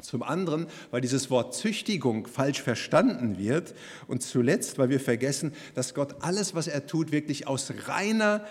Zum 0.00 0.22
anderen, 0.22 0.66
weil 0.90 1.00
dieses 1.00 1.28
Wort 1.28 1.54
Züchtigung 1.54 2.26
falsch 2.26 2.62
verstanden 2.62 3.38
wird. 3.38 3.74
Und 4.06 4.22
zuletzt, 4.22 4.78
weil 4.78 4.90
wir 4.90 5.00
vergessen, 5.00 5.52
dass 5.74 5.94
Gott 5.94 6.16
alles, 6.20 6.54
was 6.54 6.68
er 6.68 6.86
tut, 6.86 7.10
wirklich 7.10 7.46
aus 7.48 7.72
reiner, 7.86 8.46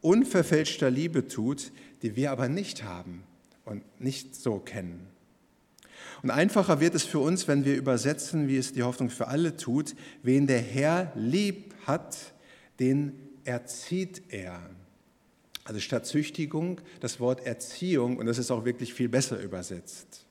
unverfälschter 0.00 0.90
Liebe 0.90 1.28
tut, 1.28 1.70
die 2.02 2.16
wir 2.16 2.32
aber 2.32 2.48
nicht 2.48 2.82
haben 2.82 3.22
und 3.64 3.82
nicht 4.00 4.34
so 4.34 4.58
kennen. 4.58 5.06
Und 6.22 6.30
einfacher 6.30 6.80
wird 6.80 6.94
es 6.94 7.04
für 7.04 7.18
uns, 7.18 7.48
wenn 7.48 7.64
wir 7.64 7.76
übersetzen, 7.76 8.48
wie 8.48 8.56
es 8.56 8.72
die 8.72 8.82
Hoffnung 8.82 9.10
für 9.10 9.28
alle 9.28 9.56
tut, 9.56 9.94
wen 10.22 10.46
der 10.46 10.60
Herr 10.60 11.12
lieb 11.14 11.74
hat, 11.86 12.16
den 12.78 13.12
erzieht 13.44 14.22
er. 14.28 14.60
Also 15.64 15.80
statt 15.80 16.06
Züchtigung 16.06 16.80
das 17.00 17.20
Wort 17.20 17.46
Erziehung 17.46 18.16
und 18.16 18.26
das 18.26 18.38
ist 18.38 18.50
auch 18.50 18.64
wirklich 18.64 18.94
viel 18.94 19.08
besser 19.08 19.40
übersetzt. 19.40 20.21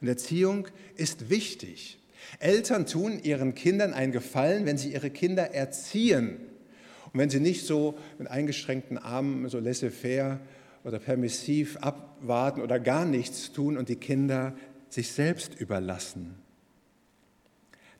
Und 0.00 0.08
Erziehung 0.08 0.68
ist 0.96 1.30
wichtig. 1.30 1.98
Eltern 2.38 2.86
tun 2.86 3.20
ihren 3.22 3.54
Kindern 3.54 3.94
einen 3.94 4.12
Gefallen, 4.12 4.66
wenn 4.66 4.78
sie 4.78 4.92
ihre 4.92 5.10
Kinder 5.10 5.54
erziehen. 5.54 6.38
Und 7.12 7.20
wenn 7.20 7.30
sie 7.30 7.40
nicht 7.40 7.66
so 7.66 7.98
mit 8.18 8.28
eingeschränkten 8.28 8.98
Armen, 8.98 9.48
so 9.48 9.58
laissez-faire 9.58 10.40
oder 10.84 10.98
permissiv 10.98 11.76
abwarten 11.78 12.60
oder 12.60 12.78
gar 12.78 13.04
nichts 13.04 13.52
tun 13.52 13.76
und 13.76 13.88
die 13.88 13.96
Kinder 13.96 14.54
sich 14.88 15.12
selbst 15.12 15.58
überlassen. 15.60 16.34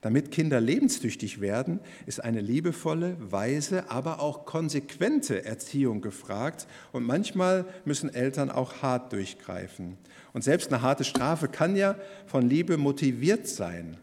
Damit 0.01 0.31
Kinder 0.31 0.61
lebenstüchtig 0.61 1.41
werden, 1.41 1.81
ist 2.07 2.23
eine 2.23 2.41
liebevolle, 2.41 3.17
weise, 3.19 3.91
aber 3.91 4.21
auch 4.21 4.45
konsequente 4.45 5.45
Erziehung 5.45 6.01
gefragt. 6.01 6.69
Und 6.93 7.05
manchmal 7.05 7.65
müssen 7.85 8.15
Eltern 8.15 8.51
auch 8.51 8.81
hart 8.83 9.13
durchgreifen. 9.13 9.99
Und 10.33 10.43
selbst 10.43 10.73
eine 10.73 10.83
harte 10.83 11.03
Strafe 11.03 11.49
kann 11.49 11.75
ja 11.75 11.97
von 12.27 12.49
Liebe 12.49 12.77
motiviert 12.77 13.49
sein. 13.49 13.97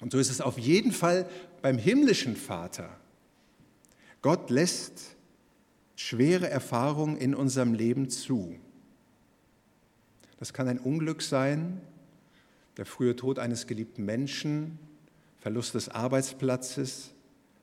Und 0.00 0.12
so 0.12 0.18
ist 0.18 0.30
es 0.30 0.42
auf 0.42 0.58
jeden 0.58 0.92
Fall 0.92 1.26
beim 1.62 1.78
himmlischen 1.78 2.36
Vater. 2.36 2.90
Gott 4.20 4.50
lässt 4.50 5.16
schwere 5.94 6.50
Erfahrungen 6.50 7.16
in 7.16 7.34
unserem 7.34 7.72
Leben 7.72 8.10
zu. 8.10 8.54
Das 10.38 10.52
kann 10.52 10.68
ein 10.68 10.78
Unglück 10.78 11.22
sein, 11.22 11.80
der 12.76 12.84
frühe 12.84 13.16
Tod 13.16 13.38
eines 13.38 13.66
geliebten 13.66 14.04
Menschen, 14.04 14.78
Verlust 15.46 15.76
des 15.76 15.88
Arbeitsplatzes, 15.88 17.14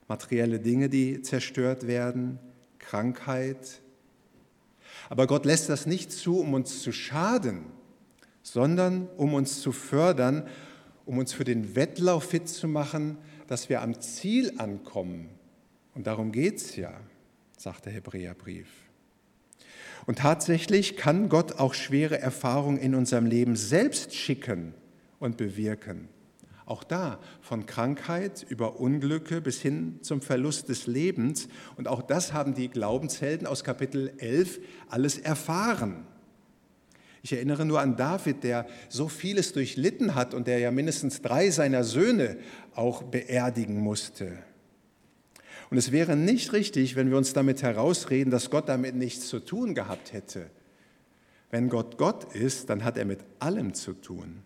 materielle 0.08 0.62
Dinge, 0.62 0.88
die 0.88 1.22
zerstört 1.22 1.86
werden, 1.86 2.40
Krankheit. 2.80 3.82
Aber 5.10 5.28
Gott 5.28 5.44
lässt 5.44 5.68
das 5.68 5.86
nicht 5.86 6.10
zu, 6.10 6.40
um 6.40 6.54
uns 6.54 6.82
zu 6.82 6.94
schaden, 6.94 7.66
sondern 8.42 9.10
um 9.18 9.34
uns 9.34 9.60
zu 9.60 9.74
fördern, 9.74 10.48
um 11.06 11.18
uns 11.18 11.34
für 11.34 11.44
den 11.44 11.76
Wettlauf 11.76 12.24
fit 12.24 12.48
zu 12.48 12.70
machen, 12.70 13.18
dass 13.48 13.68
wir 13.68 13.82
am 13.82 14.00
Ziel 14.00 14.54
ankommen. 14.60 15.28
Und 15.94 16.08
darum 16.08 16.32
geht 16.32 16.60
es 16.60 16.78
ja, 16.78 16.94
sagt 17.58 17.86
der 17.86 17.92
Hebräerbrief. 17.92 18.70
Und 20.06 20.20
tatsächlich 20.20 20.96
kann 20.96 21.28
Gott 21.28 21.60
auch 21.60 21.74
schwere 21.74 22.18
Erfahrungen 22.18 22.78
in 22.78 22.96
unserem 22.96 23.26
Leben 23.26 23.58
selbst 23.58 24.16
schicken 24.16 24.74
und 25.20 25.36
bewirken. 25.36 26.08
Auch 26.66 26.84
da 26.84 27.20
von 27.42 27.66
Krankheit 27.66 28.46
über 28.48 28.80
Unglücke 28.80 29.42
bis 29.42 29.62
hin 29.62 30.00
zum 30.02 30.22
Verlust 30.22 30.70
des 30.70 30.88
Lebens. 30.88 31.50
Und 31.76 31.88
auch 31.88 32.02
das 32.02 32.34
haben 32.34 32.54
die 32.54 32.70
Glaubenshelden 32.70 33.48
aus 33.48 33.64
Kapitel 33.64 34.14
11 34.18 34.60
alles 34.88 35.18
erfahren. 35.18 36.06
Ich 37.22 37.32
erinnere 37.34 37.66
nur 37.66 37.80
an 37.80 37.96
David, 37.96 38.44
der 38.44 38.68
so 38.90 39.08
vieles 39.08 39.54
durchlitten 39.54 40.14
hat 40.14 40.34
und 40.34 40.48
der 40.48 40.60
ja 40.60 40.72
mindestens 40.72 41.22
drei 41.22 41.50
seiner 41.52 41.84
Söhne 41.84 42.38
auch 42.76 43.04
beerdigen 43.04 43.80
musste. 43.80 44.40
Und 45.70 45.78
es 45.78 45.92
wäre 45.92 46.16
nicht 46.16 46.54
richtig, 46.54 46.96
wenn 46.96 47.10
wir 47.10 47.18
uns 47.18 47.34
damit 47.34 47.64
herausreden, 47.64 48.30
dass 48.30 48.50
Gott 48.50 48.70
damit 48.70 48.96
nichts 48.96 49.28
zu 49.28 49.40
tun 49.40 49.74
gehabt 49.74 50.14
hätte. 50.14 50.50
Wenn 51.50 51.70
Gott 51.70 51.98
Gott 51.98 52.36
ist, 52.36 52.70
dann 52.70 52.84
hat 52.84 52.98
er 52.98 53.06
mit 53.06 53.20
allem 53.40 53.74
zu 53.74 53.94
tun. 53.94 54.44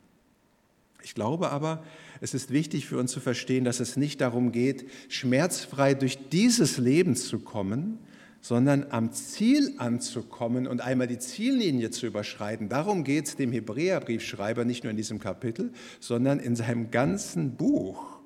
Ich 1.03 1.15
glaube 1.15 1.51
aber, 1.51 1.83
es 2.21 2.33
ist 2.33 2.51
wichtig 2.51 2.87
für 2.87 2.97
uns 2.97 3.11
zu 3.11 3.19
verstehen, 3.19 3.63
dass 3.63 3.79
es 3.79 3.97
nicht 3.97 4.21
darum 4.21 4.51
geht, 4.51 4.89
schmerzfrei 5.09 5.93
durch 5.93 6.29
dieses 6.29 6.77
Leben 6.77 7.15
zu 7.15 7.39
kommen, 7.39 7.99
sondern 8.41 8.87
am 8.91 9.11
Ziel 9.11 9.73
anzukommen 9.77 10.67
und 10.67 10.81
einmal 10.81 11.07
die 11.07 11.19
Ziellinie 11.19 11.89
zu 11.91 12.07
überschreiten. 12.07 12.69
Darum 12.69 13.03
geht 13.03 13.27
es 13.27 13.35
dem 13.35 13.51
Hebräerbriefschreiber 13.51 14.63
nicht 14.65 14.83
nur 14.83 14.91
in 14.91 14.97
diesem 14.97 15.19
Kapitel, 15.19 15.71
sondern 15.99 16.39
in 16.39 16.55
seinem 16.55 16.91
ganzen 16.91 17.55
Buch. 17.55 18.19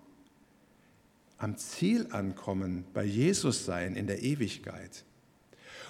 Am 1.38 1.58
Ziel 1.58 2.08
ankommen, 2.12 2.86
bei 2.94 3.04
Jesus 3.04 3.66
sein 3.66 3.96
in 3.96 4.06
der 4.06 4.22
Ewigkeit. 4.22 5.06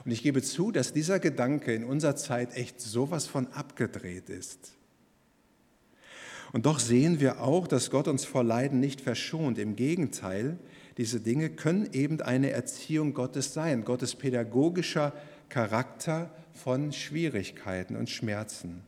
Und 0.06 0.12
ich 0.12 0.24
gebe 0.24 0.42
zu, 0.42 0.72
dass 0.72 0.94
dieser 0.94 1.20
Gedanke 1.20 1.74
in 1.74 1.84
unserer 1.84 2.16
Zeit 2.16 2.56
echt 2.56 2.80
sowas 2.80 3.28
von 3.28 3.48
abgedreht 3.48 4.30
ist. 4.30 4.74
Und 6.54 6.66
doch 6.66 6.80
sehen 6.80 7.20
wir 7.20 7.42
auch, 7.42 7.68
dass 7.68 7.90
Gott 7.92 8.08
uns 8.08 8.26
vor 8.26 8.44
Leiden 8.44 8.80
nicht 8.80 9.02
verschont. 9.02 9.58
Im 9.58 9.76
Gegenteil, 9.76 10.58
diese 10.98 11.22
Dinge 11.22 11.50
können 11.50 11.90
eben 11.94 12.22
eine 12.22 12.52
Erziehung 12.52 13.14
Gottes 13.14 13.54
sein, 13.54 13.86
Gottes 13.86 14.16
pädagogischer 14.16 15.14
Charakter 15.50 16.34
von 16.54 16.92
Schwierigkeiten 16.92 17.96
und 17.96 18.10
Schmerzen. 18.10 18.82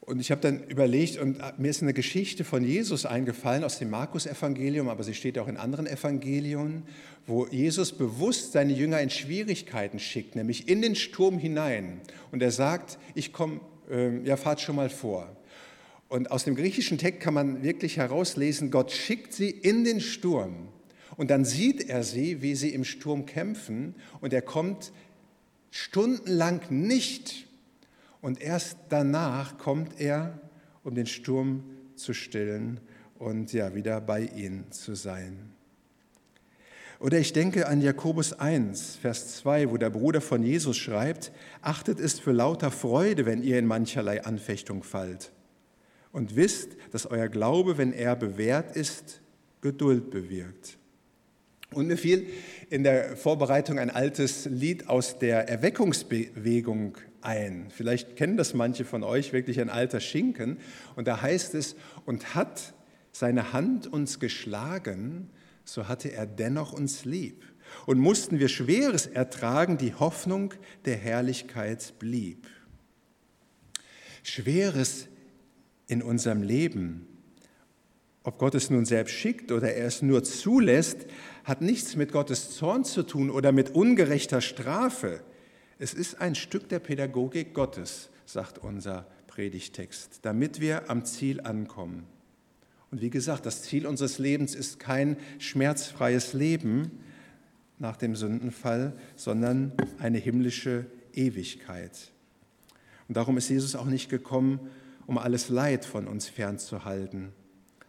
Und 0.00 0.18
ich 0.18 0.32
habe 0.32 0.40
dann 0.40 0.64
überlegt, 0.64 1.18
und 1.18 1.38
mir 1.58 1.70
ist 1.70 1.80
eine 1.80 1.94
Geschichte 1.94 2.42
von 2.42 2.64
Jesus 2.64 3.06
eingefallen 3.06 3.62
aus 3.62 3.78
dem 3.78 3.90
Markus-Evangelium, 3.90 4.88
aber 4.88 5.04
sie 5.04 5.14
steht 5.14 5.38
auch 5.38 5.46
in 5.46 5.56
anderen 5.56 5.86
Evangelien, 5.86 6.82
wo 7.24 7.46
Jesus 7.46 7.92
bewusst 7.92 8.50
seine 8.50 8.72
Jünger 8.72 9.00
in 9.00 9.10
Schwierigkeiten 9.10 10.00
schickt, 10.00 10.34
nämlich 10.34 10.68
in 10.68 10.82
den 10.82 10.96
Sturm 10.96 11.38
hinein. 11.38 12.00
Und 12.32 12.42
er 12.42 12.50
sagt, 12.50 12.98
ich 13.14 13.32
komme, 13.32 13.60
äh, 13.88 14.18
ja, 14.24 14.36
fahrt 14.36 14.60
schon 14.60 14.74
mal 14.74 14.90
vor. 14.90 15.36
Und 16.12 16.30
aus 16.30 16.44
dem 16.44 16.56
griechischen 16.56 16.98
Text 16.98 17.22
kann 17.22 17.32
man 17.32 17.62
wirklich 17.62 17.96
herauslesen, 17.96 18.70
Gott 18.70 18.92
schickt 18.92 19.32
sie 19.32 19.48
in 19.48 19.82
den 19.82 19.98
Sturm. 19.98 20.68
Und 21.16 21.30
dann 21.30 21.46
sieht 21.46 21.88
er 21.88 22.02
sie, 22.02 22.42
wie 22.42 22.54
sie 22.54 22.74
im 22.74 22.84
Sturm 22.84 23.24
kämpfen. 23.24 23.94
Und 24.20 24.34
er 24.34 24.42
kommt 24.42 24.92
stundenlang 25.70 26.60
nicht. 26.68 27.46
Und 28.20 28.42
erst 28.42 28.76
danach 28.90 29.56
kommt 29.56 29.98
er, 29.98 30.38
um 30.84 30.94
den 30.94 31.06
Sturm 31.06 31.64
zu 31.94 32.12
stillen 32.12 32.80
und 33.18 33.54
ja, 33.54 33.74
wieder 33.74 33.98
bei 34.02 34.26
ihnen 34.36 34.70
zu 34.70 34.94
sein. 34.94 35.38
Oder 37.00 37.20
ich 37.20 37.32
denke 37.32 37.68
an 37.68 37.80
Jakobus 37.80 38.34
1, 38.34 38.96
Vers 38.96 39.38
2, 39.38 39.70
wo 39.70 39.78
der 39.78 39.88
Bruder 39.88 40.20
von 40.20 40.42
Jesus 40.42 40.76
schreibt, 40.76 41.32
achtet 41.62 42.00
es 42.00 42.20
für 42.20 42.32
lauter 42.32 42.70
Freude, 42.70 43.24
wenn 43.24 43.42
ihr 43.42 43.58
in 43.58 43.64
mancherlei 43.64 44.22
Anfechtung 44.24 44.82
fallt 44.82 45.32
und 46.12 46.36
wisst, 46.36 46.76
dass 46.92 47.06
euer 47.06 47.28
Glaube, 47.28 47.78
wenn 47.78 47.92
er 47.92 48.14
bewährt 48.16 48.76
ist, 48.76 49.20
Geduld 49.60 50.10
bewirkt. 50.10 50.78
Und 51.72 51.86
mir 51.86 51.96
fiel 51.96 52.26
in 52.68 52.84
der 52.84 53.16
Vorbereitung 53.16 53.78
ein 53.78 53.90
altes 53.90 54.44
Lied 54.44 54.88
aus 54.88 55.18
der 55.18 55.48
Erweckungsbewegung 55.48 56.98
ein. 57.22 57.68
Vielleicht 57.70 58.16
kennen 58.16 58.36
das 58.36 58.54
manche 58.54 58.84
von 58.84 59.02
euch, 59.02 59.32
wirklich 59.32 59.60
ein 59.60 59.70
alter 59.70 60.00
Schinken. 60.00 60.58
Und 60.96 61.08
da 61.08 61.22
heißt 61.22 61.54
es, 61.54 61.76
und 62.04 62.34
hat 62.34 62.74
seine 63.12 63.52
Hand 63.52 63.86
uns 63.86 64.20
geschlagen, 64.20 65.30
so 65.64 65.88
hatte 65.88 66.12
er 66.12 66.26
dennoch 66.26 66.72
uns 66.72 67.04
lieb. 67.04 67.42
Und 67.86 67.98
mussten 67.98 68.38
wir 68.38 68.48
Schweres 68.48 69.06
ertragen, 69.06 69.78
die 69.78 69.94
Hoffnung 69.94 70.52
der 70.84 70.96
Herrlichkeit 70.96 71.94
blieb. 71.98 72.46
Schweres 74.22 75.08
in 75.92 76.02
unserem 76.02 76.42
Leben. 76.42 77.06
Ob 78.24 78.38
Gott 78.38 78.54
es 78.54 78.70
nun 78.70 78.86
selbst 78.86 79.12
schickt 79.12 79.52
oder 79.52 79.74
er 79.74 79.86
es 79.86 80.00
nur 80.00 80.24
zulässt, 80.24 81.06
hat 81.44 81.60
nichts 81.60 81.96
mit 81.96 82.12
Gottes 82.12 82.56
Zorn 82.56 82.84
zu 82.84 83.02
tun 83.02 83.30
oder 83.30 83.52
mit 83.52 83.74
ungerechter 83.74 84.40
Strafe. 84.40 85.20
Es 85.78 85.92
ist 85.92 86.20
ein 86.20 86.34
Stück 86.34 86.68
der 86.68 86.78
Pädagogik 86.78 87.52
Gottes, 87.52 88.08
sagt 88.24 88.58
unser 88.58 89.06
Predigtext, 89.26 90.20
damit 90.22 90.60
wir 90.60 90.88
am 90.88 91.04
Ziel 91.04 91.42
ankommen. 91.42 92.06
Und 92.90 93.02
wie 93.02 93.10
gesagt, 93.10 93.44
das 93.44 93.62
Ziel 93.62 93.86
unseres 93.86 94.18
Lebens 94.18 94.54
ist 94.54 94.78
kein 94.78 95.16
schmerzfreies 95.38 96.32
Leben 96.32 97.00
nach 97.78 97.96
dem 97.96 98.16
Sündenfall, 98.16 98.94
sondern 99.16 99.72
eine 99.98 100.18
himmlische 100.18 100.86
Ewigkeit. 101.12 102.12
Und 103.08 103.16
darum 103.16 103.36
ist 103.36 103.50
Jesus 103.50 103.74
auch 103.74 103.86
nicht 103.86 104.08
gekommen, 104.08 104.60
um 105.12 105.18
alles 105.18 105.50
Leid 105.50 105.84
von 105.84 106.08
uns 106.08 106.30
fernzuhalten, 106.30 107.32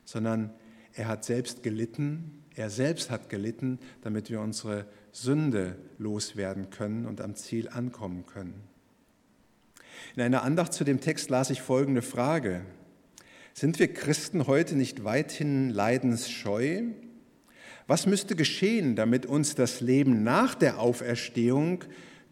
sondern 0.04 0.52
er 0.92 1.08
hat 1.08 1.24
selbst 1.24 1.64
gelitten, 1.64 2.44
er 2.54 2.70
selbst 2.70 3.10
hat 3.10 3.30
gelitten, 3.30 3.80
damit 4.02 4.30
wir 4.30 4.42
unsere 4.42 4.88
Sünde 5.14 5.78
loswerden 5.98 6.70
können 6.70 7.06
und 7.06 7.22
am 7.22 7.34
Ziel 7.36 7.70
ankommen 7.70 8.26
können. 8.26 8.62
In 10.18 10.22
einer 10.22 10.44
Andacht 10.44 10.74
zu 10.74 10.84
dem 10.84 11.00
Text 11.00 11.30
las 11.30 11.50
ich 11.50 11.62
folgende 11.62 12.02
Frage. 12.02 12.66
Sind 13.54 13.80
wir 13.80 13.94
Christen 13.94 14.46
heute 14.46 14.76
nicht 14.76 15.06
weithin 15.06 15.70
leidensscheu? 15.70 16.82
Was 17.88 18.06
müsste 18.06 18.36
geschehen, 18.36 18.98
damit 18.98 19.26
uns 19.26 19.56
das 19.56 19.80
Leben 19.80 20.24
nach 20.24 20.56
der 20.56 20.78
Auferstehung 20.78 21.86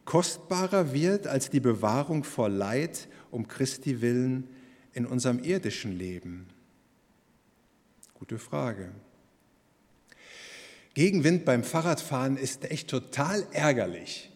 kostbarer 0.03 0.91
wird 0.91 1.27
als 1.27 1.49
die 1.49 1.61
Bewahrung 1.61 2.25
vor 2.25 2.49
Leid 2.49 3.07
um 3.29 3.47
Christi 3.47 4.01
willen 4.01 4.49
in 4.93 5.05
unserem 5.05 5.43
irdischen 5.43 5.97
Leben? 5.97 6.47
Gute 8.13 8.37
Frage. 8.37 8.89
Gegenwind 10.93 11.45
beim 11.45 11.63
Fahrradfahren 11.63 12.37
ist 12.37 12.69
echt 12.69 12.89
total 12.89 13.45
ärgerlich, 13.51 14.29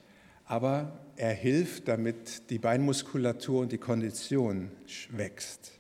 aber 0.45 0.99
er 1.17 1.33
hilft, 1.33 1.87
damit 1.87 2.49
die 2.49 2.59
Beinmuskulatur 2.59 3.61
und 3.61 3.71
die 3.71 3.77
Kondition 3.77 4.71
wächst. 5.11 5.73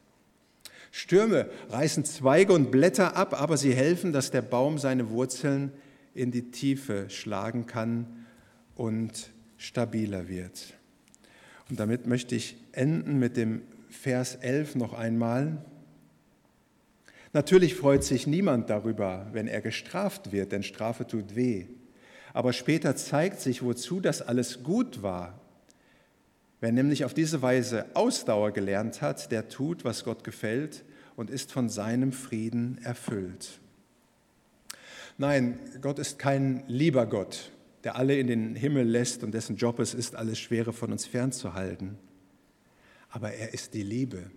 Stürme 0.91 1.49
reißen 1.69 2.05
Zweige 2.05 2.53
und 2.53 2.71
Blätter 2.71 3.15
ab, 3.15 3.39
aber 3.39 3.57
sie 3.57 3.73
helfen, 3.73 4.13
dass 4.13 4.31
der 4.31 4.41
Baum 4.41 4.77
seine 4.77 5.09
Wurzeln 5.09 5.71
in 6.13 6.31
die 6.31 6.51
Tiefe 6.51 7.09
schlagen 7.09 7.65
kann 7.65 8.25
und 8.75 9.29
stabiler 9.57 10.29
wird. 10.29 10.73
Und 11.69 11.79
damit 11.79 12.07
möchte 12.07 12.35
ich 12.35 12.55
enden 12.71 13.19
mit 13.19 13.35
dem 13.35 13.63
Vers 13.95 14.35
11 14.35 14.75
noch 14.75 14.93
einmal. 14.93 15.57
Natürlich 17.33 17.75
freut 17.75 18.03
sich 18.03 18.27
niemand 18.27 18.69
darüber, 18.69 19.27
wenn 19.33 19.47
er 19.47 19.61
gestraft 19.61 20.31
wird, 20.31 20.51
denn 20.51 20.63
Strafe 20.63 21.07
tut 21.07 21.35
weh. 21.35 21.65
Aber 22.33 22.53
später 22.53 22.95
zeigt 22.95 23.39
sich, 23.41 23.63
wozu 23.63 23.99
das 23.99 24.21
alles 24.21 24.63
gut 24.63 25.01
war. 25.01 25.39
Wer 26.61 26.71
nämlich 26.71 27.03
auf 27.03 27.13
diese 27.13 27.41
Weise 27.41 27.87
Ausdauer 27.93 28.51
gelernt 28.51 29.01
hat, 29.01 29.31
der 29.31 29.49
tut, 29.49 29.83
was 29.83 30.03
Gott 30.03 30.23
gefällt 30.23 30.85
und 31.15 31.29
ist 31.29 31.51
von 31.51 31.69
seinem 31.69 32.11
Frieden 32.11 32.79
erfüllt. 32.83 33.59
Nein, 35.17 35.59
Gott 35.81 35.99
ist 35.99 36.19
kein 36.19 36.63
lieber 36.67 37.05
Gott, 37.05 37.51
der 37.83 37.95
alle 37.95 38.17
in 38.17 38.27
den 38.27 38.55
Himmel 38.55 38.87
lässt 38.87 39.23
und 39.23 39.33
dessen 39.33 39.55
Job 39.55 39.79
es 39.79 39.93
ist, 39.93 40.15
alles 40.15 40.39
Schwere 40.39 40.73
von 40.73 40.91
uns 40.91 41.05
fernzuhalten 41.05 41.97
aber 43.15 43.31
er 43.31 43.53
ist 43.53 43.73
die 43.73 43.81
Liebe, 43.81 44.29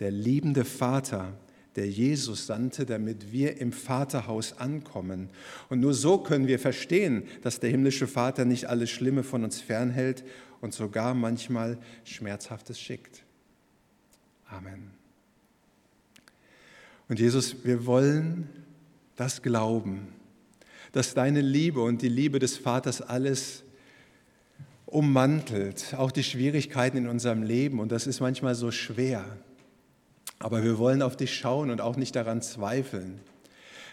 der 0.00 0.10
liebende 0.10 0.64
Vater, 0.64 1.38
der 1.76 1.88
Jesus 1.88 2.48
sandte, 2.48 2.86
damit 2.86 3.30
wir 3.30 3.58
im 3.60 3.70
Vaterhaus 3.70 4.58
ankommen. 4.58 5.30
Und 5.68 5.78
nur 5.78 5.94
so 5.94 6.18
können 6.18 6.48
wir 6.48 6.58
verstehen, 6.58 7.22
dass 7.42 7.60
der 7.60 7.70
himmlische 7.70 8.08
Vater 8.08 8.44
nicht 8.46 8.64
alles 8.64 8.90
Schlimme 8.90 9.22
von 9.22 9.44
uns 9.44 9.60
fernhält 9.60 10.24
und 10.60 10.74
sogar 10.74 11.14
manchmal 11.14 11.78
Schmerzhaftes 12.02 12.80
schickt. 12.80 13.22
Amen. 14.48 14.90
Und 17.08 17.20
Jesus, 17.20 17.64
wir 17.64 17.86
wollen 17.86 18.48
das 19.14 19.40
glauben, 19.40 20.08
dass 20.90 21.14
deine 21.14 21.42
Liebe 21.42 21.80
und 21.80 22.02
die 22.02 22.08
Liebe 22.08 22.40
des 22.40 22.56
Vaters 22.56 23.00
alles 23.00 23.62
ummantelt, 24.86 25.94
auch 25.96 26.10
die 26.10 26.24
Schwierigkeiten 26.24 26.96
in 26.96 27.08
unserem 27.08 27.42
Leben. 27.42 27.80
Und 27.80 27.92
das 27.92 28.06
ist 28.06 28.20
manchmal 28.20 28.54
so 28.54 28.70
schwer. 28.70 29.24
Aber 30.38 30.62
wir 30.62 30.78
wollen 30.78 31.02
auf 31.02 31.16
dich 31.16 31.34
schauen 31.34 31.70
und 31.70 31.80
auch 31.80 31.96
nicht 31.96 32.16
daran 32.16 32.42
zweifeln. 32.42 33.20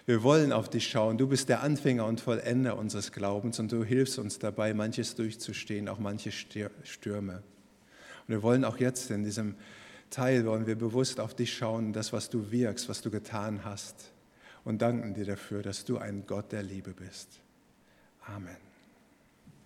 Wir 0.05 0.23
wollen 0.23 0.51
auf 0.51 0.69
dich 0.69 0.87
schauen. 0.87 1.17
Du 1.17 1.27
bist 1.27 1.47
der 1.47 1.61
Anfänger 1.61 2.05
und 2.05 2.19
Vollender 2.19 2.77
unseres 2.77 3.11
Glaubens 3.11 3.59
und 3.59 3.71
du 3.71 3.83
hilfst 3.83 4.17
uns 4.19 4.39
dabei, 4.39 4.73
manches 4.73 5.15
durchzustehen, 5.15 5.87
auch 5.87 5.99
manche 5.99 6.31
Stürme. 6.31 7.43
Und 8.27 8.27
wir 8.27 8.43
wollen 8.43 8.65
auch 8.65 8.77
jetzt 8.77 9.11
in 9.11 9.23
diesem 9.23 9.55
Teil, 10.09 10.45
wollen 10.45 10.67
wir 10.67 10.75
bewusst 10.75 11.19
auf 11.19 11.35
dich 11.35 11.53
schauen, 11.53 11.93
das, 11.93 12.11
was 12.11 12.29
du 12.29 12.51
wirkst, 12.51 12.89
was 12.89 13.01
du 13.01 13.11
getan 13.11 13.63
hast. 13.63 14.11
Und 14.63 14.81
danken 14.81 15.13
dir 15.13 15.25
dafür, 15.25 15.61
dass 15.61 15.85
du 15.85 15.97
ein 15.97 16.25
Gott 16.27 16.51
der 16.51 16.63
Liebe 16.63 16.93
bist. 16.93 17.29
Amen. 18.27 18.70